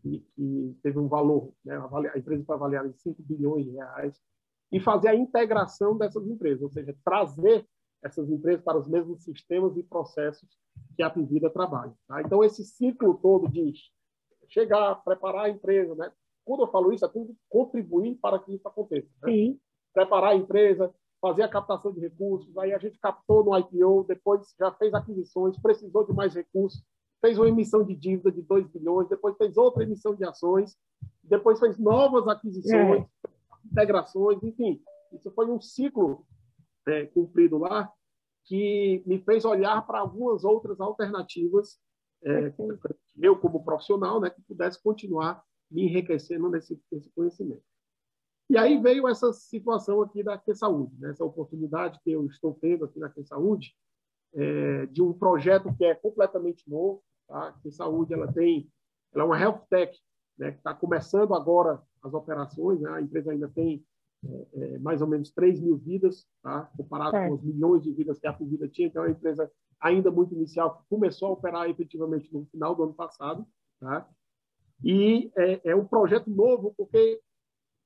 que, 0.00 0.26
que 0.34 0.76
teve 0.82 0.98
um 0.98 1.08
valor, 1.08 1.52
né, 1.64 1.76
a 2.12 2.18
empresa 2.18 2.44
foi 2.44 2.56
avaliada 2.56 2.88
em 2.88 2.94
5 2.94 3.22
bilhões 3.22 3.64
de 3.64 3.72
reais, 3.72 4.20
e 4.72 4.80
fazer 4.80 5.08
a 5.08 5.14
integração 5.14 5.96
dessas 5.96 6.26
empresas, 6.26 6.62
ou 6.62 6.70
seja, 6.70 6.96
trazer 7.04 7.66
essas 8.02 8.28
empresas 8.28 8.64
para 8.64 8.78
os 8.78 8.88
mesmos 8.88 9.22
sistemas 9.22 9.76
e 9.76 9.82
processos 9.82 10.48
que 10.96 11.02
a 11.02 11.10
Pivida 11.10 11.50
trabalha. 11.50 11.94
Tá? 12.08 12.22
Então, 12.22 12.42
esse 12.42 12.64
ciclo 12.64 13.14
todo 13.18 13.48
de 13.48 13.74
chegar, 14.48 14.96
preparar 15.04 15.44
a 15.44 15.50
empresa, 15.50 15.94
né? 15.94 16.10
Quando 16.44 16.62
eu 16.62 16.68
falo 16.68 16.92
isso, 16.92 17.04
é 17.04 17.08
tudo 17.08 17.34
contribuir 17.48 18.16
para 18.16 18.38
que 18.38 18.54
isso 18.54 18.66
aconteça. 18.66 19.08
Né? 19.22 19.32
Preparar 19.92 20.32
a 20.32 20.36
empresa, 20.36 20.92
fazer 21.20 21.42
a 21.42 21.48
captação 21.48 21.92
de 21.92 22.00
recursos, 22.00 22.56
aí 22.58 22.72
a 22.72 22.78
gente 22.78 22.98
captou 22.98 23.44
no 23.44 23.56
IPO, 23.56 24.04
depois 24.08 24.54
já 24.58 24.72
fez 24.72 24.92
aquisições, 24.92 25.56
precisou 25.60 26.04
de 26.04 26.12
mais 26.12 26.34
recursos, 26.34 26.82
fez 27.20 27.38
uma 27.38 27.48
emissão 27.48 27.84
de 27.84 27.94
dívida 27.94 28.32
de 28.32 28.42
2 28.42 28.66
bilhões, 28.68 29.08
depois 29.08 29.36
fez 29.36 29.56
outra 29.56 29.84
emissão 29.84 30.14
de 30.16 30.24
ações, 30.24 30.76
depois 31.22 31.60
fez 31.60 31.78
novas 31.78 32.26
aquisições, 32.26 33.02
é. 33.02 33.08
integrações, 33.64 34.42
enfim. 34.42 34.82
Isso 35.12 35.30
foi 35.30 35.48
um 35.48 35.60
ciclo 35.60 36.26
é, 36.88 37.06
cumprido 37.06 37.58
lá 37.58 37.92
que 38.44 39.02
me 39.06 39.20
fez 39.20 39.44
olhar 39.44 39.86
para 39.86 40.00
algumas 40.00 40.42
outras 40.42 40.80
alternativas, 40.80 41.78
é, 42.24 42.52
eu 43.20 43.36
como 43.36 43.64
profissional, 43.64 44.20
né, 44.20 44.30
que 44.30 44.42
pudesse 44.42 44.82
continuar 44.82 45.42
me 45.72 45.84
enriquecendo 45.84 46.48
nesse, 46.48 46.80
nesse 46.90 47.10
conhecimento. 47.10 47.62
E 48.50 48.56
aí 48.58 48.78
veio 48.78 49.08
essa 49.08 49.32
situação 49.32 50.02
aqui 50.02 50.22
da 50.22 50.36
Q 50.36 50.54
Saúde, 50.54 50.94
né? 50.98 51.10
essa 51.10 51.24
oportunidade 51.24 51.98
que 52.04 52.10
eu 52.10 52.26
estou 52.26 52.54
tendo 52.60 52.84
aqui 52.84 52.98
na 52.98 53.08
Q 53.08 53.24
Saúde, 53.24 53.74
é, 54.34 54.86
de 54.86 55.02
um 55.02 55.12
projeto 55.12 55.74
que 55.74 55.84
é 55.84 55.94
completamente 55.94 56.68
novo. 56.68 57.02
Tá? 57.26 57.48
A 57.48 57.52
Q 57.52 57.70
Saúde 57.70 58.12
ela 58.12 58.30
tem, 58.30 58.70
ela 59.14 59.24
é 59.24 59.26
uma 59.26 59.40
health 59.40 59.62
tech, 59.70 59.98
né? 60.38 60.52
que 60.52 60.58
está 60.58 60.74
começando 60.74 61.34
agora 61.34 61.82
as 62.02 62.12
operações. 62.12 62.80
Né? 62.80 62.90
A 62.90 63.00
empresa 63.00 63.32
ainda 63.32 63.48
tem 63.48 63.84
é, 64.24 64.46
é, 64.54 64.78
mais 64.78 65.00
ou 65.00 65.08
menos 65.08 65.30
3 65.30 65.60
mil 65.60 65.76
vidas, 65.78 66.26
tá? 66.42 66.70
comparado 66.76 67.16
é. 67.16 67.28
com 67.28 67.34
os 67.34 67.42
milhões 67.42 67.82
de 67.82 67.92
vidas 67.92 68.18
que 68.18 68.26
a 68.26 68.32
Vida 68.32 68.68
tinha. 68.68 68.88
Então, 68.88 69.02
é 69.04 69.06
uma 69.06 69.12
empresa 69.12 69.50
ainda 69.80 70.10
muito 70.10 70.34
inicial, 70.34 70.76
que 70.76 70.88
começou 70.88 71.28
a 71.28 71.32
operar 71.32 71.70
efetivamente 71.70 72.32
no 72.32 72.44
final 72.46 72.74
do 72.74 72.84
ano 72.84 72.94
passado. 72.94 73.46
Tá? 73.80 74.08
E 74.84 75.30
é, 75.36 75.70
é 75.70 75.76
um 75.76 75.86
projeto 75.86 76.28
novo, 76.30 76.74
porque 76.76 77.20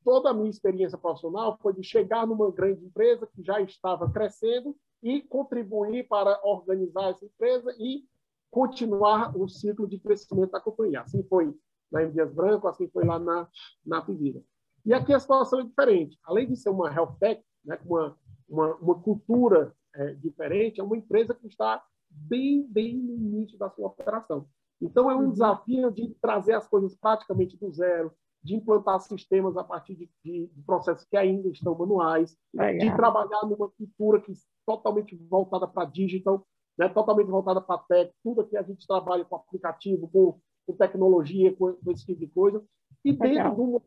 toda 0.04 0.30
a 0.30 0.34
minha 0.34 0.50
experiência 0.50 0.96
profissional 0.96 1.58
foi 1.60 1.74
de 1.74 1.82
chegar 1.82 2.26
numa 2.26 2.50
grande 2.50 2.84
empresa 2.84 3.26
que 3.26 3.42
já 3.42 3.60
estava 3.60 4.10
crescendo 4.10 4.76
e 5.02 5.20
contribuir 5.20 6.06
para 6.08 6.40
organizar 6.44 7.10
essa 7.10 7.24
empresa 7.24 7.74
e 7.78 8.04
continuar 8.50 9.36
o 9.36 9.48
ciclo 9.48 9.86
de 9.86 9.98
crescimento 9.98 10.52
da 10.52 10.60
companhia. 10.60 11.02
Assim 11.02 11.22
foi 11.24 11.54
na 11.90 12.04
Dias 12.04 12.32
Branco, 12.32 12.68
assim 12.68 12.88
foi 12.88 13.04
lá 13.04 13.18
na, 13.18 13.48
na 13.84 14.00
Pivira. 14.00 14.42
E 14.84 14.94
aqui 14.94 15.12
a 15.12 15.20
situação 15.20 15.60
é 15.60 15.64
diferente. 15.64 16.18
Além 16.24 16.46
de 16.46 16.56
ser 16.56 16.70
uma 16.70 16.92
health 16.92 17.16
tech, 17.18 17.42
né, 17.64 17.78
uma, 17.84 18.16
uma, 18.48 18.74
uma 18.76 18.94
cultura 19.02 19.74
é, 19.94 20.14
diferente, 20.14 20.80
é 20.80 20.84
uma 20.84 20.96
empresa 20.96 21.34
que 21.34 21.46
está 21.46 21.82
bem, 22.08 22.66
bem 22.68 22.96
no 22.96 23.14
início 23.14 23.58
da 23.58 23.68
sua 23.70 23.88
operação. 23.88 24.48
Então, 24.80 25.10
é 25.10 25.16
um 25.16 25.30
desafio 25.30 25.90
de 25.90 26.14
trazer 26.20 26.54
as 26.54 26.68
coisas 26.68 26.94
praticamente 26.96 27.56
do 27.56 27.70
zero, 27.70 28.12
de 28.42 28.54
implantar 28.54 29.00
sistemas 29.00 29.56
a 29.56 29.64
partir 29.64 29.96
de, 29.96 30.10
de, 30.24 30.46
de 30.46 30.62
processos 30.62 31.04
que 31.04 31.16
ainda 31.16 31.48
estão 31.48 31.76
manuais, 31.76 32.36
Legal. 32.54 32.78
de 32.78 32.96
trabalhar 32.96 33.42
numa 33.42 33.68
cultura 33.70 34.20
que 34.20 34.32
totalmente 34.64 35.16
voltada 35.28 35.66
para 35.66 35.88
digital, 35.88 36.46
né, 36.78 36.88
totalmente 36.88 37.28
voltada 37.28 37.60
para 37.60 37.78
tech, 37.78 38.12
tudo 38.22 38.42
aqui 38.42 38.56
a 38.56 38.62
gente 38.62 38.86
trabalha 38.86 39.24
com 39.24 39.36
aplicativo, 39.36 40.08
com, 40.08 40.38
com 40.66 40.76
tecnologia, 40.76 41.54
com, 41.56 41.72
com, 41.72 41.90
esse 41.90 42.06
tipo 42.06 42.20
de 42.20 42.28
coisa, 42.28 42.62
e 43.04 43.12
Legal. 43.12 43.28
dentro 43.28 43.54
de 43.54 43.60
um 43.60 43.80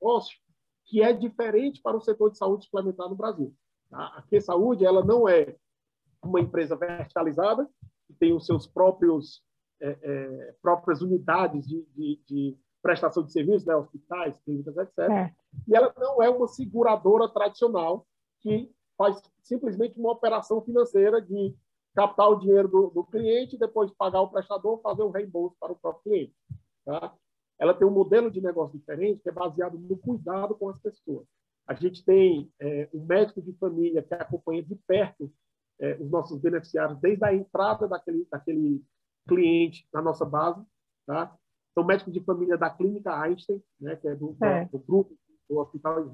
negócio 0.00 0.38
que 0.86 1.02
é 1.02 1.12
diferente 1.12 1.80
para 1.82 1.96
o 1.96 2.00
setor 2.00 2.30
de 2.30 2.38
saúde 2.38 2.64
suplementar 2.64 3.08
no 3.08 3.16
Brasil. 3.16 3.54
Tá? 3.90 4.14
A 4.16 4.22
Q 4.22 4.40
Saúde 4.40 4.84
ela 4.84 5.04
não 5.04 5.28
é 5.28 5.56
uma 6.22 6.40
empresa 6.40 6.76
verticalizada, 6.76 7.68
que 8.06 8.14
tem 8.14 8.32
os 8.34 8.46
seus 8.46 8.66
próprios 8.66 9.42
é, 9.80 9.98
é, 10.02 10.54
próprias 10.60 11.00
unidades 11.02 11.66
de, 11.66 11.84
de, 11.94 12.20
de, 12.26 12.58
prestação 12.82 13.22
de 13.22 13.32
serviços, 13.32 13.66
né, 13.66 13.76
hospitais, 13.76 14.34
clínicas, 14.42 14.76
etc. 14.76 14.98
É. 14.98 15.34
E 15.68 15.74
ela 15.76 15.92
não 15.98 16.22
é 16.22 16.30
uma 16.30 16.48
seguradora 16.48 17.28
tradicional 17.28 18.06
que 18.40 18.72
faz 18.96 19.20
simplesmente 19.42 19.98
uma 19.98 20.12
operação 20.12 20.62
financeira 20.62 21.20
de 21.20 21.54
captar 21.94 22.28
o 22.30 22.36
dinheiro 22.36 22.68
do, 22.68 22.88
do 22.88 23.04
cliente, 23.04 23.58
depois 23.58 23.90
pagar 23.92 24.22
o 24.22 24.30
prestador, 24.30 24.80
fazer 24.80 25.02
o 25.02 25.10
reembolso 25.10 25.56
para 25.60 25.72
o 25.72 25.76
próprio 25.76 26.02
cliente. 26.04 26.34
Tá? 26.84 27.14
Ela 27.58 27.74
tem 27.74 27.86
um 27.86 27.90
modelo 27.90 28.30
de 28.30 28.40
negócio 28.40 28.78
diferente 28.78 29.22
que 29.22 29.28
é 29.28 29.32
baseado 29.32 29.78
no 29.78 29.98
cuidado 29.98 30.54
com 30.54 30.70
as 30.70 30.78
pessoas. 30.80 31.26
A 31.66 31.74
gente 31.74 32.04
tem 32.04 32.50
é, 32.58 32.88
um 32.94 33.04
médico 33.04 33.42
de 33.42 33.52
família 33.52 34.02
que 34.02 34.14
acompanha 34.14 34.62
de 34.62 34.74
perto 34.86 35.30
é, 35.78 35.94
os 36.00 36.10
nossos 36.10 36.40
beneficiários 36.40 36.98
desde 37.00 37.24
a 37.24 37.34
entrada 37.34 37.86
daquele, 37.86 38.26
daquele 38.30 38.82
cliente 39.34 39.86
na 39.92 40.02
nossa 40.02 40.24
base. 40.24 40.62
Tá? 41.06 41.34
São 41.74 41.84
médicos 41.84 42.12
de 42.12 42.20
família 42.20 42.58
da 42.58 42.68
Clínica 42.68 43.18
Einstein, 43.18 43.62
né, 43.80 43.96
que 43.96 44.08
é 44.08 44.14
do, 44.14 44.36
é. 44.42 44.64
do 44.66 44.78
grupo 44.78 45.14
do 45.48 45.58
Hospital 45.58 46.06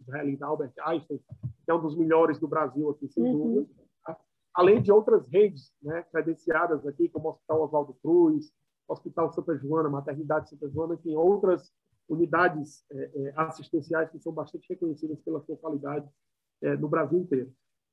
Israelita 0.00 0.46
Albert 0.46 0.72
Einstein, 0.80 1.18
que 1.64 1.70
é 1.70 1.74
um 1.74 1.80
dos 1.80 1.96
melhores 1.96 2.38
do 2.38 2.48
Brasil, 2.48 2.90
aqui, 2.90 3.08
sem 3.08 3.24
uhum. 3.24 3.54
dúvida. 3.54 3.82
Tá? 4.04 4.18
Além 4.54 4.82
de 4.82 4.92
outras 4.92 5.26
redes 5.28 5.72
né, 5.82 6.02
credenciadas 6.10 6.86
aqui, 6.86 7.08
como 7.08 7.28
o 7.28 7.30
Hospital 7.32 7.62
Oswaldo 7.62 7.96
Cruz, 8.02 8.52
Hospital 8.88 9.32
Santa 9.32 9.56
Joana, 9.56 9.88
Maternidade 9.88 10.50
Santa 10.50 10.68
Joana, 10.68 10.96
tem 10.96 11.16
outras 11.16 11.72
unidades 12.08 12.84
é, 12.90 13.10
é, 13.14 13.32
assistenciais 13.36 14.10
que 14.10 14.18
são 14.18 14.32
bastante 14.32 14.68
reconhecidas 14.68 15.18
pela 15.20 15.40
sua 15.40 15.56
qualidade 15.56 16.06
é, 16.60 16.76
no 16.76 16.88
Brasil 16.88 17.18
inteiro. 17.18 17.52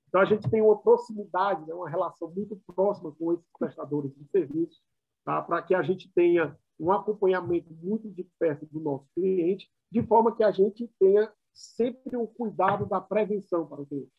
Então, 0.09 0.21
a 0.21 0.25
gente 0.25 0.49
tem 0.49 0.61
uma 0.61 0.77
proximidade, 0.77 1.65
né, 1.67 1.73
uma 1.73 1.89
relação 1.89 2.29
muito 2.31 2.59
próxima 2.65 3.11
com 3.11 3.31
esses 3.31 3.45
prestadores 3.57 4.11
de 4.15 4.25
serviços, 4.25 4.81
tá, 5.23 5.41
para 5.41 5.61
que 5.61 5.75
a 5.75 5.83
gente 5.83 6.11
tenha 6.13 6.57
um 6.79 6.91
acompanhamento 6.91 7.71
muito 7.75 8.09
de 8.09 8.23
perto 8.39 8.65
do 8.65 8.79
nosso 8.79 9.07
cliente, 9.13 9.69
de 9.91 10.01
forma 10.01 10.35
que 10.35 10.43
a 10.43 10.51
gente 10.51 10.89
tenha 10.99 11.31
sempre 11.53 12.17
o 12.17 12.25
cuidado 12.25 12.87
da 12.87 12.99
prevenção 12.99 13.67
para 13.67 13.81
o 13.81 13.85
cliente. 13.85 14.11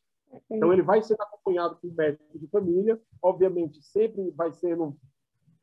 Então, 0.48 0.72
ele 0.72 0.82
vai 0.82 1.02
sendo 1.02 1.22
acompanhado 1.22 1.76
por 1.76 1.90
um 1.90 1.94
médico 1.94 2.38
de 2.38 2.46
família, 2.46 3.00
obviamente, 3.20 3.82
sempre 3.82 4.30
vai 4.30 4.52
sendo 4.52 4.96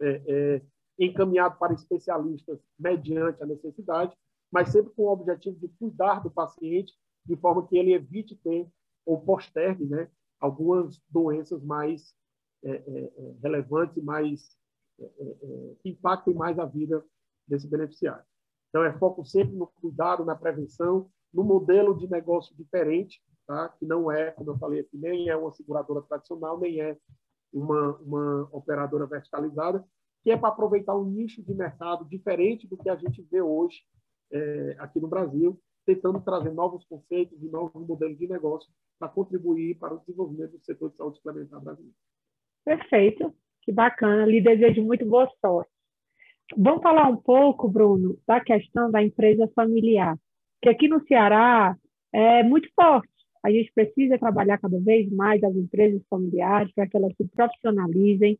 é, 0.02 0.22
é, 0.28 0.62
encaminhado 1.00 1.58
para 1.58 1.74
especialistas 1.74 2.60
mediante 2.78 3.42
a 3.42 3.46
necessidade, 3.46 4.14
mas 4.52 4.70
sempre 4.70 4.92
com 4.94 5.04
o 5.04 5.12
objetivo 5.12 5.58
de 5.58 5.70
cuidar 5.70 6.22
do 6.22 6.30
paciente 6.30 6.94
de 7.26 7.36
forma 7.38 7.66
que 7.66 7.78
ele 7.78 7.94
evite 7.94 8.36
ter 8.36 8.68
ou 9.08 9.22
postergue 9.22 9.86
né, 9.86 10.10
algumas 10.38 11.02
doenças 11.10 11.64
mais 11.64 12.14
é, 12.64 12.72
é, 12.72 13.14
é 13.18 13.36
relevantes, 13.42 14.04
mais 14.04 14.58
é, 15.00 15.06
é, 15.06 15.76
que 15.82 15.90
impactem 15.90 16.34
mais 16.34 16.60
a 16.60 16.66
vida 16.66 17.04
desse 17.48 17.68
beneficiário. 17.68 18.24
Então, 18.70 18.84
é 18.84 18.92
foco 19.00 19.24
sempre 19.24 19.56
no 19.56 19.68
cuidado, 19.68 20.26
na 20.26 20.36
prevenção, 20.36 21.10
no 21.34 21.44
modelo 21.44 21.98
de 21.98 22.10
negócio 22.10 22.56
diferente, 22.56 23.24
tá? 23.48 23.70
que 23.70 23.86
não 23.86 24.12
é, 24.12 24.32
como 24.32 24.52
eu 24.52 24.58
falei 24.58 24.82
aqui, 24.82 24.98
nem 24.98 25.30
é 25.30 25.38
uma 25.38 25.54
seguradora 25.54 26.02
tradicional, 26.02 26.60
nem 26.60 26.82
é 26.82 26.98
uma, 27.54 27.96
uma 28.00 28.50
operadora 28.52 29.06
verticalizada, 29.06 29.86
que 30.22 30.32
é 30.32 30.38
para 30.38 30.50
aproveitar 30.50 30.98
um 30.98 31.06
nicho 31.06 31.42
de 31.42 31.54
mercado 31.54 32.04
diferente 32.04 32.68
do 32.68 32.76
que 32.76 32.90
a 32.90 32.96
gente 32.98 33.22
vê 33.32 33.42
hoje 33.42 33.84
é, 34.32 34.76
aqui 34.80 35.00
no 35.00 35.08
Brasil, 35.08 35.58
tentando 35.88 36.20
trazer 36.22 36.54
novos 36.54 36.84
conceitos 36.86 37.42
e 37.42 37.48
novos 37.48 37.88
modelos 37.88 38.18
de 38.18 38.28
negócio 38.28 38.70
para 39.00 39.08
contribuir 39.08 39.76
para 39.80 39.94
o 39.94 40.00
desenvolvimento 40.00 40.52
do 40.52 40.66
setor 40.66 40.92
de 40.92 40.98
saúde 40.98 41.18
suplementar 41.18 41.62
brasileiro. 41.62 41.96
Perfeito, 42.66 43.34
que 43.64 43.72
bacana, 43.72 44.26
lhe 44.26 44.42
desejo 44.42 44.84
muito 44.84 45.06
boa 45.06 45.32
sorte. 45.40 45.72
Vamos 46.58 46.82
falar 46.82 47.08
um 47.08 47.16
pouco, 47.16 47.70
Bruno, 47.70 48.18
da 48.28 48.42
questão 48.42 48.92
da 48.92 49.02
empresa 49.02 49.50
familiar, 49.56 50.18
que 50.62 50.70
aqui 50.70 50.90
no 50.90 51.02
Ceará 51.08 51.76
é 52.14 52.44
muito 52.44 52.70
forte. 52.76 53.10
A 53.44 53.50
gente 53.50 53.72
precisa 53.74 54.20
trabalhar 54.20 54.58
cada 54.58 54.80
vez 54.80 55.10
mais 55.12 55.42
as 55.42 55.56
empresas 55.56 56.02
familiares 56.10 56.72
para 56.74 56.88
que 56.88 56.98
elas 56.98 57.16
se 57.16 57.26
profissionalizem, 57.30 58.38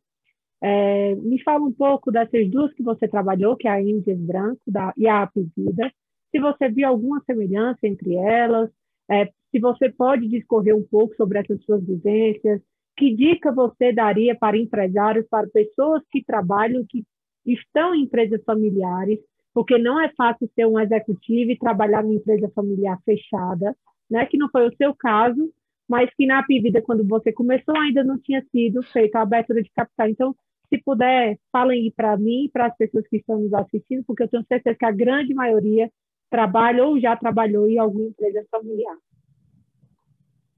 é, 0.60 1.14
me 1.14 1.40
fala 1.42 1.64
um 1.64 1.72
pouco 1.72 2.10
dessas 2.10 2.50
duas 2.50 2.72
que 2.74 2.82
você 2.82 3.06
trabalhou, 3.06 3.56
que 3.56 3.68
é 3.68 3.70
a 3.70 3.80
Índias 3.80 4.18
Branco 4.18 4.60
da, 4.66 4.92
e 4.96 5.06
a 5.06 5.22
Apivida. 5.22 5.90
Se 6.30 6.38
você 6.38 6.68
viu 6.68 6.88
alguma 6.88 7.22
semelhança 7.24 7.86
entre 7.86 8.14
elas, 8.14 8.70
é, 9.10 9.26
se 9.50 9.58
você 9.58 9.90
pode 9.90 10.28
discorrer 10.28 10.76
um 10.76 10.82
pouco 10.82 11.14
sobre 11.16 11.38
essas 11.38 11.62
suas 11.64 11.84
vivências, 11.84 12.60
que 12.96 13.14
dica 13.14 13.52
você 13.52 13.92
daria 13.92 14.34
para 14.34 14.58
empresários, 14.58 15.26
para 15.28 15.48
pessoas 15.48 16.02
que 16.10 16.22
trabalham, 16.24 16.84
que 16.88 17.04
estão 17.46 17.94
em 17.94 18.02
empresas 18.02 18.42
familiares, 18.44 19.18
porque 19.54 19.78
não 19.78 20.00
é 20.00 20.10
fácil 20.10 20.50
ser 20.54 20.66
um 20.66 20.78
executivo 20.78 21.50
e 21.50 21.58
trabalhar 21.58 22.02
numa 22.02 22.14
empresa 22.14 22.50
familiar 22.54 22.98
fechada, 23.04 23.74
né? 24.10 24.26
que 24.26 24.36
não 24.36 24.50
foi 24.50 24.68
o 24.68 24.76
seu 24.76 24.94
caso, 24.94 25.50
mas 25.88 26.10
que 26.14 26.26
na 26.26 26.40
Apivida, 26.40 26.82
quando 26.82 27.06
você 27.06 27.32
começou, 27.32 27.74
ainda 27.76 28.04
não 28.04 28.18
tinha 28.18 28.44
sido 28.50 28.82
feita 28.82 29.18
a 29.18 29.22
abertura 29.22 29.62
de 29.62 29.70
capital. 29.70 30.08
Então, 30.08 30.36
se 30.68 30.78
puder, 30.82 31.38
falem 31.50 31.90
para 31.96 32.16
mim 32.16 32.50
para 32.52 32.66
as 32.66 32.76
pessoas 32.76 33.06
que 33.08 33.16
estão 33.16 33.40
nos 33.40 33.54
assistindo, 33.54 34.04
porque 34.06 34.22
eu 34.24 34.28
tenho 34.28 34.44
certeza 34.46 34.76
que 34.76 34.84
a 34.84 34.92
grande 34.92 35.32
maioria 35.32 35.90
trabalha 36.30 36.84
ou 36.84 36.98
já 37.00 37.16
trabalhou 37.16 37.68
em 37.68 37.78
alguma 37.78 38.06
empresa 38.06 38.46
familiar. 38.50 38.96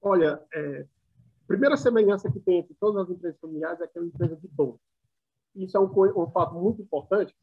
Olha, 0.03 0.43
é, 0.53 0.81
a 0.81 1.47
primeira 1.47 1.77
semelhança 1.77 2.31
que 2.31 2.41
tem 2.41 2.59
entre 2.61 2.75
todas 2.75 3.03
as 3.03 3.11
empresas 3.11 3.39
familiares 3.41 3.81
é 3.81 3.85
aquela 3.85 4.07
empresa 4.07 4.37
de 4.37 4.49
dono. 4.49 4.81
Isso 5.55 5.77
é 5.77 5.81
um, 5.81 6.23
um 6.23 6.31
fato 6.31 6.55
muito 6.55 6.81
importante, 6.81 7.35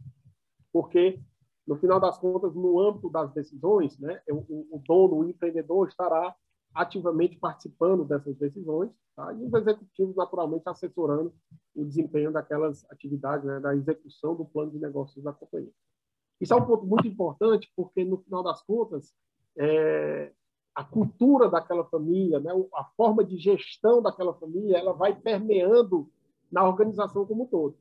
porque, 0.71 1.19
no 1.67 1.75
final 1.75 1.99
das 1.99 2.17
contas, 2.17 2.55
no 2.55 2.79
âmbito 2.79 3.09
das 3.09 3.31
decisões, 3.33 3.97
né, 3.99 4.21
o, 4.29 4.77
o 4.77 4.81
dono, 4.85 5.17
o 5.17 5.29
empreendedor 5.29 5.87
estará 5.87 6.35
ativamente 6.73 7.37
participando 7.37 8.05
dessas 8.05 8.35
decisões 8.37 8.91
tá? 9.15 9.33
e 9.33 9.43
os 9.43 9.53
executivos, 9.53 10.15
naturalmente, 10.15 10.63
assessorando 10.67 11.33
o 11.75 11.83
desempenho 11.83 12.31
daquelas 12.31 12.85
atividades, 12.89 13.45
né, 13.45 13.59
da 13.59 13.75
execução 13.75 14.35
do 14.35 14.45
plano 14.45 14.71
de 14.71 14.79
negócios 14.79 15.23
da 15.23 15.33
companhia. 15.33 15.71
Isso 16.39 16.53
é 16.53 16.57
um 16.57 16.65
ponto 16.65 16.85
muito 16.85 17.07
importante, 17.07 17.71
porque, 17.75 18.03
no 18.03 18.17
final 18.19 18.43
das 18.43 18.61
contas, 18.61 19.13
é, 19.57 20.31
a 20.75 20.83
cultura 20.83 21.49
daquela 21.49 21.83
família, 21.85 22.39
né, 22.39 22.51
a 22.75 22.83
forma 22.95 23.23
de 23.23 23.37
gestão 23.37 24.01
daquela 24.01 24.33
família, 24.33 24.77
ela 24.77 24.93
vai 24.93 25.15
permeando 25.15 26.09
na 26.51 26.67
organização 26.67 27.25
como 27.25 27.43
um 27.43 27.47
todo. 27.47 27.75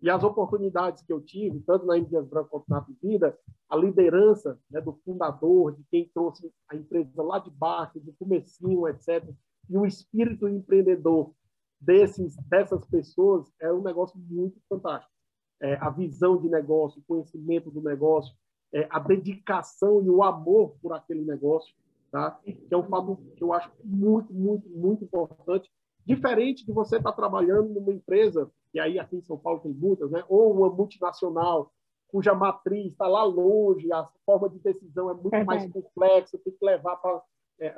E 0.00 0.08
as 0.08 0.22
oportunidades 0.22 1.02
que 1.02 1.12
eu 1.12 1.20
tive, 1.20 1.60
tanto 1.60 1.84
na 1.84 1.98
Indias 1.98 2.26
Branco 2.26 2.50
quanto 2.50 2.68
na 2.68 2.86
Vida, 3.02 3.36
a 3.68 3.76
liderança 3.76 4.58
né, 4.70 4.80
do 4.80 4.92
fundador, 5.04 5.76
de 5.76 5.84
quem 5.90 6.08
trouxe 6.14 6.50
a 6.68 6.76
empresa 6.76 7.22
lá 7.22 7.38
de 7.38 7.50
baixo, 7.50 8.00
do 8.00 8.12
comecinho, 8.12 8.88
etc., 8.88 9.28
e 9.68 9.76
o 9.76 9.84
espírito 9.84 10.48
empreendedor 10.48 11.34
desses, 11.78 12.36
dessas 12.48 12.84
pessoas 12.86 13.52
é 13.60 13.70
um 13.72 13.82
negócio 13.82 14.18
muito 14.18 14.58
fantástico. 14.68 15.12
É, 15.60 15.74
a 15.80 15.90
visão 15.90 16.36
de 16.36 16.48
negócio, 16.48 17.00
o 17.00 17.04
conhecimento 17.04 17.70
do 17.70 17.82
negócio, 17.82 18.34
é, 18.72 18.86
a 18.90 18.98
dedicação 18.98 20.02
e 20.02 20.08
o 20.08 20.22
amor 20.22 20.76
por 20.80 20.92
aquele 20.92 21.24
negócio, 21.24 21.74
tá? 22.10 22.38
que 22.42 22.66
é 22.70 22.76
um 22.76 22.84
fato 22.84 23.16
que 23.36 23.42
eu 23.42 23.52
acho 23.52 23.70
muito, 23.84 24.32
muito, 24.32 24.68
muito 24.68 25.04
importante. 25.04 25.70
Diferente 26.04 26.64
de 26.64 26.72
você 26.72 26.96
estar 26.96 27.12
trabalhando 27.12 27.68
numa 27.70 27.92
empresa, 27.92 28.50
e 28.72 28.80
aí 28.80 28.98
aqui 28.98 29.16
em 29.16 29.22
São 29.22 29.38
Paulo 29.38 29.60
tem 29.60 29.72
muitas, 29.72 30.10
né? 30.10 30.24
ou 30.28 30.52
uma 30.52 30.70
multinacional, 30.70 31.72
cuja 32.08 32.34
matriz 32.34 32.92
está 32.92 33.06
lá 33.06 33.22
longe, 33.24 33.92
a 33.92 34.06
forma 34.24 34.48
de 34.48 34.58
decisão 34.58 35.10
é 35.10 35.14
muito 35.14 35.34
é 35.34 35.44
mais 35.44 35.70
complexa, 35.70 36.38
tem 36.38 36.52
que 36.52 36.64
levar 36.64 36.96
para 36.96 37.22
é, 37.60 37.74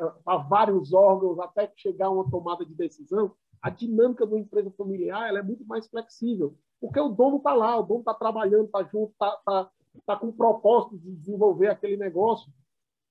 vários 0.48 0.92
órgãos 0.92 1.38
até 1.40 1.70
chegar 1.76 2.06
a 2.06 2.10
uma 2.10 2.30
tomada 2.30 2.64
de 2.64 2.74
decisão. 2.74 3.32
A 3.60 3.70
dinâmica 3.70 4.26
de 4.26 4.32
uma 4.32 4.40
empresa 4.40 4.70
familiar 4.70 5.28
ela 5.28 5.40
é 5.40 5.42
muito 5.42 5.64
mais 5.66 5.88
flexível, 5.88 6.56
porque 6.80 6.98
o 6.98 7.10
dono 7.10 7.36
está 7.36 7.52
lá, 7.52 7.78
o 7.78 7.82
dono 7.82 8.00
está 8.00 8.14
trabalhando, 8.14 8.66
está 8.66 8.82
junto, 8.84 9.12
está 9.12 9.36
tá, 9.44 9.70
tá 10.06 10.16
com 10.16 10.28
o 10.28 10.32
propósito 10.32 10.98
de 10.98 11.12
desenvolver 11.12 11.68
aquele 11.68 11.96
negócio, 11.96 12.50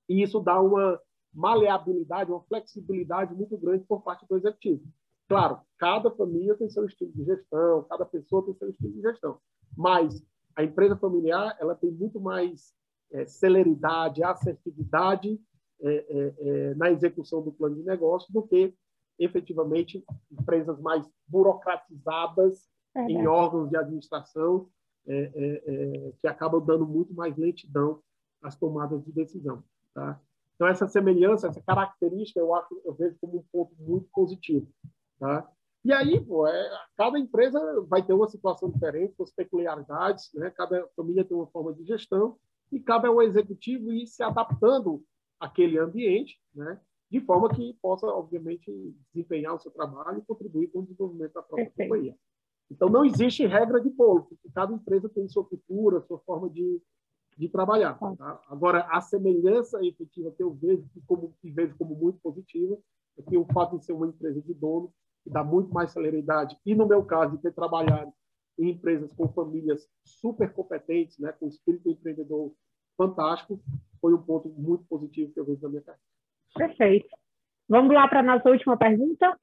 e 0.08 0.21
isso 0.23 0.39
dá 0.39 0.60
uma 0.60 0.99
maleabilidade, 1.34 2.32
uma 2.32 2.41
flexibilidade 2.43 3.36
muito 3.36 3.55
grande 3.58 3.86
por 3.86 4.01
parte 4.01 4.25
do 4.27 4.36
executivo. 4.36 4.84
Claro, 5.27 5.60
cada 5.77 6.10
família 6.10 6.55
tem 6.55 6.69
seu 6.69 6.86
estilo 6.86 7.12
de 7.12 7.23
gestão, 7.23 7.84
cada 7.84 8.03
pessoa 8.03 8.43
tem 8.43 8.55
seu 8.55 8.69
estilo 8.69 8.93
de 8.93 9.01
gestão, 9.01 9.38
mas 9.77 10.25
a 10.55 10.63
empresa 10.63 10.97
familiar 10.97 11.55
ela 11.60 11.75
tem 11.75 11.91
muito 11.91 12.19
mais 12.19 12.73
é, 13.12 13.25
celeridade, 13.27 14.23
assertividade 14.23 15.39
é, 15.82 15.88
é, 15.89 16.34
é, 16.39 16.75
na 16.75 16.91
execução 16.91 17.43
do 17.43 17.51
plano 17.51 17.75
de 17.75 17.84
negócio 17.84 18.34
do 18.34 18.41
que 18.41 18.73
efetivamente 19.19 20.03
empresas 20.32 20.79
mais 20.82 21.08
burocratizadas 21.27 22.67
em 22.95 23.28
órgãos 23.28 23.69
de 23.69 23.78
administração 23.78 24.69
é, 25.08 25.32
é, 25.65 26.13
que 26.19 26.28
acabam 26.28 26.63
dando 26.63 26.86
muito 26.86 27.13
mais 27.13 27.36
lentidão 27.38 28.02
às 28.41 28.56
tomadas 28.56 29.04
de 29.04 29.12
decisão. 29.12 29.63
Tá? 29.93 30.19
Então 30.56 30.67
essa 30.67 30.88
semelhança, 30.88 31.47
essa 31.47 31.62
característica, 31.62 32.39
eu 32.39 32.54
acho, 32.54 32.82
eu 32.86 32.93
vejo 32.93 33.15
como 33.21 33.39
um 33.39 33.45
ponto 33.52 33.73
muito 33.80 34.08
positivo. 34.13 34.67
Tá? 35.19 35.49
E 35.84 35.93
aí, 35.93 36.19
pô, 36.23 36.45
é, 36.45 36.69
cada 36.97 37.17
empresa 37.17 37.60
vai 37.88 38.06
ter 38.06 38.13
uma 38.13 38.28
situação 38.28 38.69
diferente, 38.69 39.15
com 39.15 39.23
as 39.23 39.32
peculiaridades, 39.32 40.30
né? 40.34 40.49
cada 40.52 40.88
família 40.95 41.23
tem 41.23 41.36
uma 41.36 41.47
forma 41.47 41.73
de 41.73 41.86
gestão, 41.86 42.38
e 42.71 42.80
cabe 42.80 43.08
ao 43.08 43.21
executivo 43.21 43.91
ir 43.91 44.06
se 44.06 44.21
adaptando 44.21 45.04
àquele 45.39 45.80
ambiente, 45.80 46.39
né? 46.54 46.80
de 47.10 47.21
forma 47.21 47.49
que 47.49 47.73
possa, 47.82 48.06
obviamente, 48.08 48.69
desempenhar 49.13 49.56
o 49.56 49.60
seu 49.60 49.71
trabalho 49.71 50.19
e 50.19 50.25
contribuir 50.25 50.67
com 50.67 50.80
o 50.80 50.84
desenvolvimento 50.84 51.34
da 51.34 51.41
própria 51.41 51.65
Perfeito. 51.65 51.89
companhia. 51.89 52.15
Então, 52.71 52.88
não 52.88 53.03
existe 53.03 53.45
regra 53.45 53.82
de 53.82 53.89
bolo, 53.89 54.23
porque 54.23 54.49
cada 54.53 54.73
empresa 54.73 55.10
tem 55.10 55.27
sua 55.27 55.43
cultura, 55.43 56.01
sua 56.01 56.19
forma 56.19 56.49
de, 56.49 56.82
de 57.38 57.49
trabalhar. 57.49 57.97
Tá? 57.97 58.41
Agora, 58.47 58.88
a 58.91 59.01
semelhança 59.01 59.84
efetiva 59.84 60.32
que 60.32 60.43
eu 60.43 60.53
vejo, 60.53 60.86
como, 61.08 61.34
que 61.41 61.49
vejo 61.49 61.75
como 61.77 61.95
muito 61.95 62.19
positiva, 62.19 62.77
é 63.17 63.23
que 63.23 63.38
o 63.38 63.45
fato 63.45 63.79
de 63.79 63.86
ser 63.86 63.93
uma 63.93 64.08
empresa 64.08 64.41
de 64.41 64.53
dono, 64.53 64.93
que 65.23 65.29
dá 65.29 65.43
muito 65.43 65.73
mais 65.73 65.91
celeridade, 65.91 66.58
e 66.65 66.75
no 66.75 66.88
meu 66.88 67.03
caso, 67.03 67.36
de 67.36 67.41
ter 67.41 67.53
trabalhado 67.53 68.13
em 68.58 68.69
empresas 68.69 69.12
com 69.13 69.27
famílias 69.29 69.88
super 70.03 70.53
competentes, 70.53 71.17
né, 71.17 71.32
com 71.32 71.47
espírito 71.47 71.89
empreendedor 71.89 72.53
fantástico, 72.95 73.60
foi 74.01 74.13
um 74.13 74.21
ponto 74.21 74.49
muito 74.49 74.84
positivo 74.86 75.34
que 75.34 75.39
eu 75.39 75.45
vejo 75.45 75.62
na 75.62 75.69
minha 75.69 75.82
carreira. 75.82 76.03
Perfeito. 76.55 77.10
Vamos 77.67 77.93
lá 77.93 78.08
para 78.08 78.19
a 78.19 78.23
nossa 78.23 78.49
última 78.49 78.77
pergunta? 78.77 79.39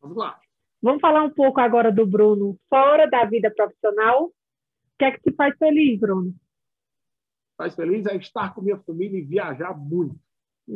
Vamos 0.00 0.16
lá. 0.16 0.38
Vamos 0.82 1.00
falar 1.00 1.24
um 1.24 1.30
pouco 1.30 1.60
agora 1.60 1.92
do 1.92 2.06
Bruno 2.06 2.58
fora 2.68 3.06
da 3.06 3.24
vida 3.24 3.50
profissional. 3.50 4.26
O 4.26 4.32
que 4.98 5.04
é 5.04 5.10
que 5.12 5.20
te 5.20 5.32
faz 5.34 5.56
feliz, 5.58 5.98
Bruno? 5.98 6.34
Faz 7.56 7.74
feliz 7.74 8.06
é 8.06 8.16
estar 8.16 8.54
com 8.54 8.62
minha 8.62 8.78
família 8.78 9.18
e 9.18 9.24
viajar 9.24 9.76
muito. 9.76 10.18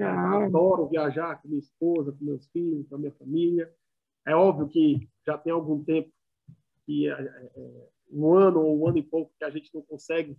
Ah. 0.00 0.44
Adoro 0.44 0.88
viajar 0.88 1.40
com 1.40 1.48
minha 1.48 1.60
esposa, 1.60 2.12
com 2.12 2.24
meus 2.24 2.46
filhos, 2.48 2.86
com 2.88 2.96
a 2.96 2.98
minha 2.98 3.12
família. 3.12 3.72
É 4.26 4.34
óbvio 4.34 4.68
que 4.68 5.08
já 5.26 5.38
tem 5.38 5.52
algum 5.52 5.82
tempo 5.82 6.10
que 6.84 7.08
é, 7.08 7.12
é, 7.12 7.88
um 8.10 8.34
ano 8.34 8.60
ou 8.60 8.78
um 8.78 8.88
ano 8.88 8.98
e 8.98 9.02
pouco 9.02 9.32
que 9.38 9.44
a 9.44 9.50
gente 9.50 9.70
não 9.74 9.82
consegue 9.82 10.36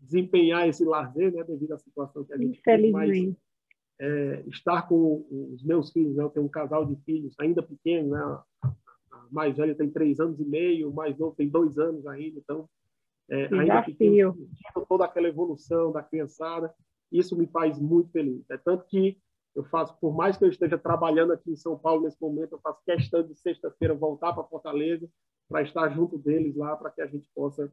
desempenhar 0.00 0.68
esse 0.68 0.84
lazer, 0.84 1.32
né, 1.32 1.42
devido 1.44 1.72
à 1.72 1.78
situação 1.78 2.24
que 2.24 2.32
a 2.32 2.38
gente 2.38 2.62
tem, 2.62 2.90
mas 2.90 3.34
é, 4.00 4.44
estar 4.46 4.88
com 4.88 5.26
os 5.30 5.62
meus 5.62 5.90
filhos, 5.90 6.16
né, 6.16 6.22
eu 6.22 6.30
tenho 6.30 6.46
um 6.46 6.50
casal 6.50 6.86
de 6.86 6.96
filhos 7.04 7.34
ainda 7.38 7.62
pequeno, 7.62 8.10
né, 8.10 8.40
mais 9.30 9.56
velha 9.56 9.74
tem 9.74 9.90
três 9.90 10.20
anos 10.20 10.40
e 10.40 10.44
meio, 10.44 10.90
o 10.90 10.94
mais 10.94 11.16
novo 11.18 11.34
tem 11.36 11.48
dois 11.48 11.78
anos 11.78 12.06
ainda, 12.06 12.38
então 12.38 12.68
é, 13.30 13.46
ainda 13.54 13.82
pequeno, 13.82 14.48
toda 14.88 15.04
aquela 15.04 15.28
evolução 15.28 15.92
da 15.92 16.02
criançada, 16.02 16.74
isso 17.10 17.36
me 17.36 17.46
faz 17.46 17.78
muito 17.78 18.10
feliz. 18.10 18.48
É 18.50 18.56
tanto 18.56 18.86
que 18.86 19.18
eu 19.54 19.64
faço, 19.64 19.96
por 20.00 20.14
mais 20.14 20.36
que 20.36 20.44
eu 20.44 20.48
esteja 20.48 20.78
trabalhando 20.78 21.32
aqui 21.32 21.50
em 21.50 21.56
São 21.56 21.78
Paulo 21.78 22.02
nesse 22.02 22.20
momento, 22.20 22.52
eu 22.52 22.60
faço 22.60 22.82
questão 22.84 23.22
de 23.22 23.34
sexta-feira 23.34 23.94
voltar 23.94 24.32
para 24.32 24.44
Fortaleza 24.44 25.08
para 25.48 25.62
estar 25.62 25.90
junto 25.90 26.16
deles 26.16 26.56
lá, 26.56 26.74
para 26.76 26.90
que 26.90 27.02
a 27.02 27.06
gente 27.06 27.28
possa 27.34 27.70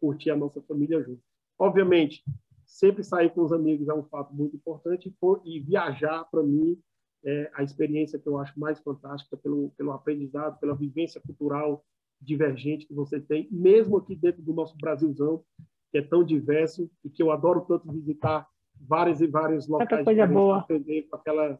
curtir 0.00 0.30
a 0.30 0.36
nossa 0.36 0.60
família 0.62 1.00
junto. 1.02 1.22
Obviamente, 1.58 2.24
sempre 2.66 3.04
sair 3.04 3.30
com 3.30 3.42
os 3.42 3.52
amigos 3.52 3.88
é 3.88 3.94
um 3.94 4.02
fato 4.04 4.34
muito 4.34 4.56
importante 4.56 5.14
e 5.44 5.60
viajar, 5.60 6.24
para 6.24 6.42
mim, 6.42 6.76
é 7.24 7.50
a 7.54 7.62
experiência 7.62 8.18
que 8.18 8.28
eu 8.28 8.38
acho 8.38 8.58
mais 8.58 8.80
fantástica 8.80 9.36
pelo, 9.36 9.70
pelo 9.76 9.92
aprendizado, 9.92 10.58
pela 10.58 10.74
vivência 10.74 11.20
cultural 11.20 11.84
divergente 12.20 12.86
que 12.86 12.94
você 12.94 13.18
tem, 13.18 13.48
mesmo 13.50 13.96
aqui 13.96 14.14
dentro 14.14 14.42
do 14.42 14.52
nosso 14.52 14.76
Brasilzão, 14.76 15.42
que 15.90 15.98
é 15.98 16.02
tão 16.02 16.22
diverso 16.22 16.90
e 17.04 17.08
que 17.08 17.22
eu 17.22 17.30
adoro 17.30 17.62
tanto 17.62 17.90
visitar 17.90 18.46
vários 18.80 19.20
e 19.20 19.26
vários 19.26 19.68
locais 19.68 20.04
coisa 20.04 20.26
boa. 20.26 20.58
aprender 20.58 21.02
com 21.02 21.16
aquela 21.16 21.58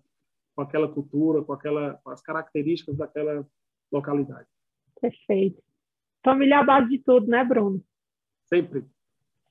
com 0.54 0.62
aquela 0.62 0.88
cultura, 0.88 1.42
com 1.42 1.52
aquela 1.52 1.94
com 2.02 2.10
as 2.10 2.20
características 2.20 2.96
daquela 2.96 3.46
localidade. 3.90 4.46
Perfeito. 5.00 5.62
Família 6.22 6.56
é 6.56 6.58
a 6.58 6.64
base 6.64 6.90
de 6.90 6.98
tudo, 6.98 7.26
né, 7.26 7.42
Bruno? 7.44 7.82
Sempre. 8.44 8.84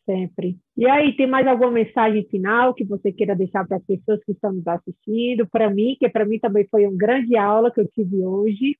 Sempre. 0.10 0.58
E 0.76 0.88
aí, 0.88 1.16
tem 1.16 1.28
mais 1.28 1.46
alguma 1.46 1.70
mensagem 1.70 2.28
final 2.30 2.74
que 2.74 2.84
você 2.84 3.12
queira 3.12 3.36
deixar 3.36 3.68
para 3.68 3.78
as 3.78 3.84
pessoas 3.84 4.20
que 4.24 4.32
estão 4.32 4.52
nos 4.52 4.66
assistindo? 4.68 5.48
Para 5.48 5.70
mim, 5.70 5.96
que 6.00 6.10
para 6.10 6.26
mim 6.26 6.40
também 6.40 6.68
foi 6.68 6.88
uma 6.88 6.98
grande 6.98 7.38
aula 7.38 7.72
que 7.72 7.80
eu 7.80 7.88
tive 7.88 8.26
hoje. 8.26 8.76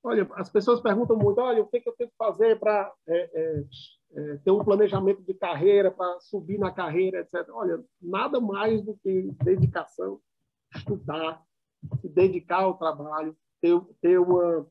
Olha, 0.00 0.28
as 0.34 0.48
pessoas 0.48 0.80
perguntam 0.80 1.16
muito, 1.16 1.40
olha, 1.40 1.60
o 1.60 1.66
que, 1.66 1.80
que 1.80 1.88
eu 1.88 1.94
tenho 1.94 2.08
que 2.08 2.16
fazer 2.16 2.56
para 2.60 2.92
é, 3.08 3.30
é, 3.34 3.64
é, 4.14 4.36
ter 4.44 4.52
um 4.52 4.62
planejamento 4.62 5.22
de 5.22 5.34
carreira, 5.34 5.90
para 5.90 6.20
subir 6.20 6.56
na 6.56 6.70
carreira, 6.70 7.18
etc. 7.18 7.48
Olha, 7.50 7.82
nada 8.00 8.40
mais 8.40 8.80
do 8.80 8.96
que 9.02 9.28
dedicação, 9.42 10.20
estudar, 10.72 11.42
se 12.00 12.08
dedicar 12.08 12.62
ao 12.62 12.78
trabalho, 12.78 13.36
ter, 13.60 13.76
ter 14.00 14.20
uma, 14.20 14.68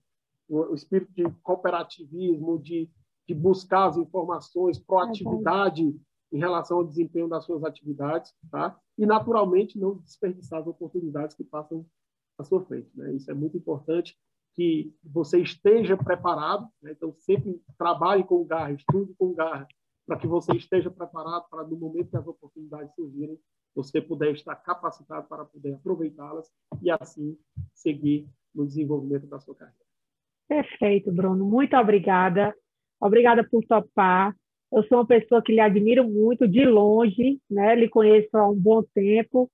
um 0.50 0.74
espírito 0.74 1.12
de 1.14 1.30
cooperativismo, 1.44 2.58
de, 2.58 2.90
de 3.32 3.36
buscar 3.36 3.88
as 3.88 3.98
informações, 3.98 4.78
proatividade 4.78 5.96
em 6.32 6.38
relação 6.38 6.78
ao 6.78 6.84
desempenho 6.84 7.30
das 7.30 7.46
suas 7.46 7.64
atividades, 7.64 8.34
tá? 8.50 8.78
E, 8.98 9.06
naturalmente, 9.06 9.80
não 9.80 9.98
desperdiçar 9.98 10.60
as 10.60 10.68
oportunidades 10.68 11.36
que 11.36 11.44
passam 11.44 11.86
à 12.38 12.44
sua 12.44 12.64
frente, 12.66 12.90
né? 12.94 13.14
Isso 13.14 13.32
é 13.32 13.34
muito 13.34 13.58
importante 13.58 14.18
que 14.54 14.94
você 15.02 15.40
esteja 15.40 15.96
preparado, 15.96 16.68
né? 16.82 16.92
então 16.92 17.14
sempre 17.20 17.62
trabalhe 17.78 18.22
com 18.26 18.44
garra, 18.44 18.74
estude 18.74 19.14
com 19.14 19.34
garra, 19.34 19.66
para 20.06 20.18
que 20.18 20.28
você 20.28 20.52
esteja 20.58 20.92
preparado 20.92 21.48
para 21.50 21.64
no 21.64 21.78
momento 21.78 22.10
que 22.10 22.18
as 22.18 22.28
oportunidades 22.28 22.94
surgirem, 22.94 23.40
você 23.74 24.02
puder 24.02 24.34
estar 24.34 24.56
capacitado 24.58 25.26
para 25.30 25.46
poder 25.46 25.76
aproveitá-las 25.76 26.52
e 26.82 26.92
assim 26.92 27.38
seguir 27.74 28.28
no 28.54 28.68
desenvolvimento 28.68 29.26
da 29.26 29.40
sua 29.40 29.56
carreira. 29.56 29.80
Perfeito, 30.50 31.14
Bruno. 31.14 31.46
Muito 31.46 31.78
obrigada. 31.78 32.54
Obrigada 33.02 33.44
por 33.44 33.64
topar. 33.66 34.36
Eu 34.72 34.84
sou 34.84 35.00
uma 35.00 35.08
pessoa 35.08 35.42
que 35.42 35.52
lhe 35.52 35.60
admiro 35.60 36.08
muito 36.08 36.48
de 36.48 36.64
longe, 36.66 37.40
né? 37.50 37.76
Lhe 37.76 37.90
conheço 37.90 38.30
há 38.38 38.48
um 38.48 38.56
bom 38.56 38.84
tempo. 38.94 39.50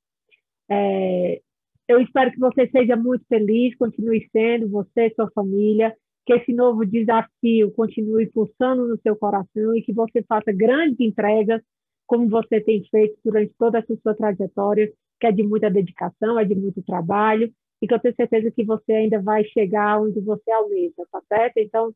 É, 0.69 1.41
eu 1.87 2.01
espero 2.01 2.31
que 2.31 2.39
você 2.39 2.67
seja 2.67 2.95
muito 2.95 3.25
feliz, 3.27 3.75
continue 3.77 4.27
sendo, 4.31 4.69
você 4.69 5.07
e 5.07 5.13
sua 5.15 5.31
família, 5.31 5.95
que 6.25 6.33
esse 6.33 6.53
novo 6.53 6.85
desafio 6.85 7.71
continue 7.71 8.29
pulsando 8.29 8.85
no 8.87 8.99
seu 8.99 9.15
coração 9.15 9.75
e 9.75 9.81
que 9.81 9.93
você 9.93 10.21
faça 10.23 10.51
grandes 10.51 10.99
entregas, 10.99 11.61
como 12.05 12.27
você 12.29 12.59
tem 12.59 12.83
feito 12.91 13.17
durante 13.23 13.53
toda 13.57 13.79
essa 13.79 13.95
sua 14.03 14.13
trajetória, 14.13 14.91
que 15.19 15.27
é 15.27 15.31
de 15.31 15.43
muita 15.43 15.69
dedicação, 15.69 16.37
é 16.37 16.43
de 16.43 16.53
muito 16.53 16.83
trabalho, 16.83 17.49
e 17.81 17.87
que 17.87 17.93
eu 17.93 17.99
tenho 17.99 18.15
certeza 18.15 18.51
que 18.51 18.65
você 18.65 18.91
ainda 18.91 19.21
vai 19.21 19.45
chegar 19.45 20.01
onde 20.01 20.19
você 20.19 20.51
almeja, 20.51 21.03
tá 21.11 21.21
certo? 21.29 21.57
Então, 21.57 21.93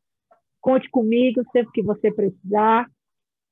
conte 0.62 0.88
comigo 0.88 1.42
sempre 1.52 1.72
que 1.72 1.82
você 1.82 2.10
precisar. 2.10 2.88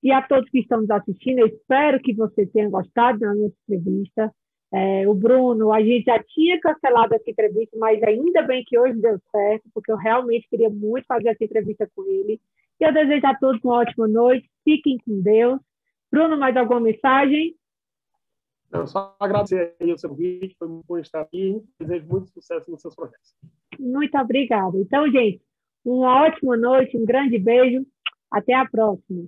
E 0.02 0.10
a 0.10 0.22
todos 0.22 0.48
que 0.48 0.60
estão 0.60 0.80
nos 0.80 0.90
assistindo, 0.90 1.40
eu 1.40 1.46
espero 1.46 2.00
que 2.00 2.14
você 2.14 2.46
tenha 2.46 2.70
gostado 2.70 3.18
da 3.18 3.34
nossa 3.34 3.54
entrevista. 3.68 4.32
É, 4.72 5.06
o 5.06 5.14
Bruno, 5.14 5.72
a 5.72 5.82
gente 5.82 6.04
já 6.04 6.22
tinha 6.22 6.58
cancelado 6.60 7.14
essa 7.14 7.28
entrevista, 7.28 7.76
mas 7.76 8.00
ainda 8.02 8.40
bem 8.42 8.64
que 8.64 8.78
hoje 8.78 8.98
deu 9.00 9.18
certo, 9.30 9.68
porque 9.74 9.90
eu 9.90 9.96
realmente 9.96 10.48
queria 10.48 10.70
muito 10.70 11.04
fazer 11.06 11.30
essa 11.30 11.44
entrevista 11.44 11.90
com 11.94 12.06
ele. 12.06 12.40
E 12.80 12.84
eu 12.84 12.94
desejo 12.94 13.26
a 13.26 13.34
todos 13.34 13.62
uma 13.62 13.80
ótima 13.80 14.08
noite, 14.08 14.48
fiquem 14.64 14.96
com 15.04 15.20
Deus. 15.20 15.60
Bruno, 16.10 16.38
mais 16.38 16.56
alguma 16.56 16.80
mensagem? 16.80 17.54
Eu 18.72 18.86
só 18.86 19.14
agradecer 19.18 19.74
aí 19.80 19.92
o 19.92 19.98
seu 19.98 20.10
convite, 20.10 20.56
foi 20.56 20.68
muito 20.68 20.86
bom 20.86 20.98
estar 20.98 21.20
aqui. 21.20 21.60
Desejo 21.78 22.06
muito 22.06 22.30
sucesso 22.30 22.70
nos 22.70 22.80
seus 22.80 22.94
projetos. 22.94 23.34
Muito 23.78 24.16
obrigada. 24.16 24.78
Então, 24.78 25.10
gente, 25.10 25.42
uma 25.84 26.24
ótima 26.24 26.56
noite, 26.56 26.96
um 26.96 27.04
grande 27.04 27.38
beijo. 27.38 27.84
Até 28.30 28.54
a 28.54 28.66
próxima. 28.66 29.26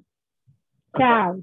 Tchau. 0.96 1.42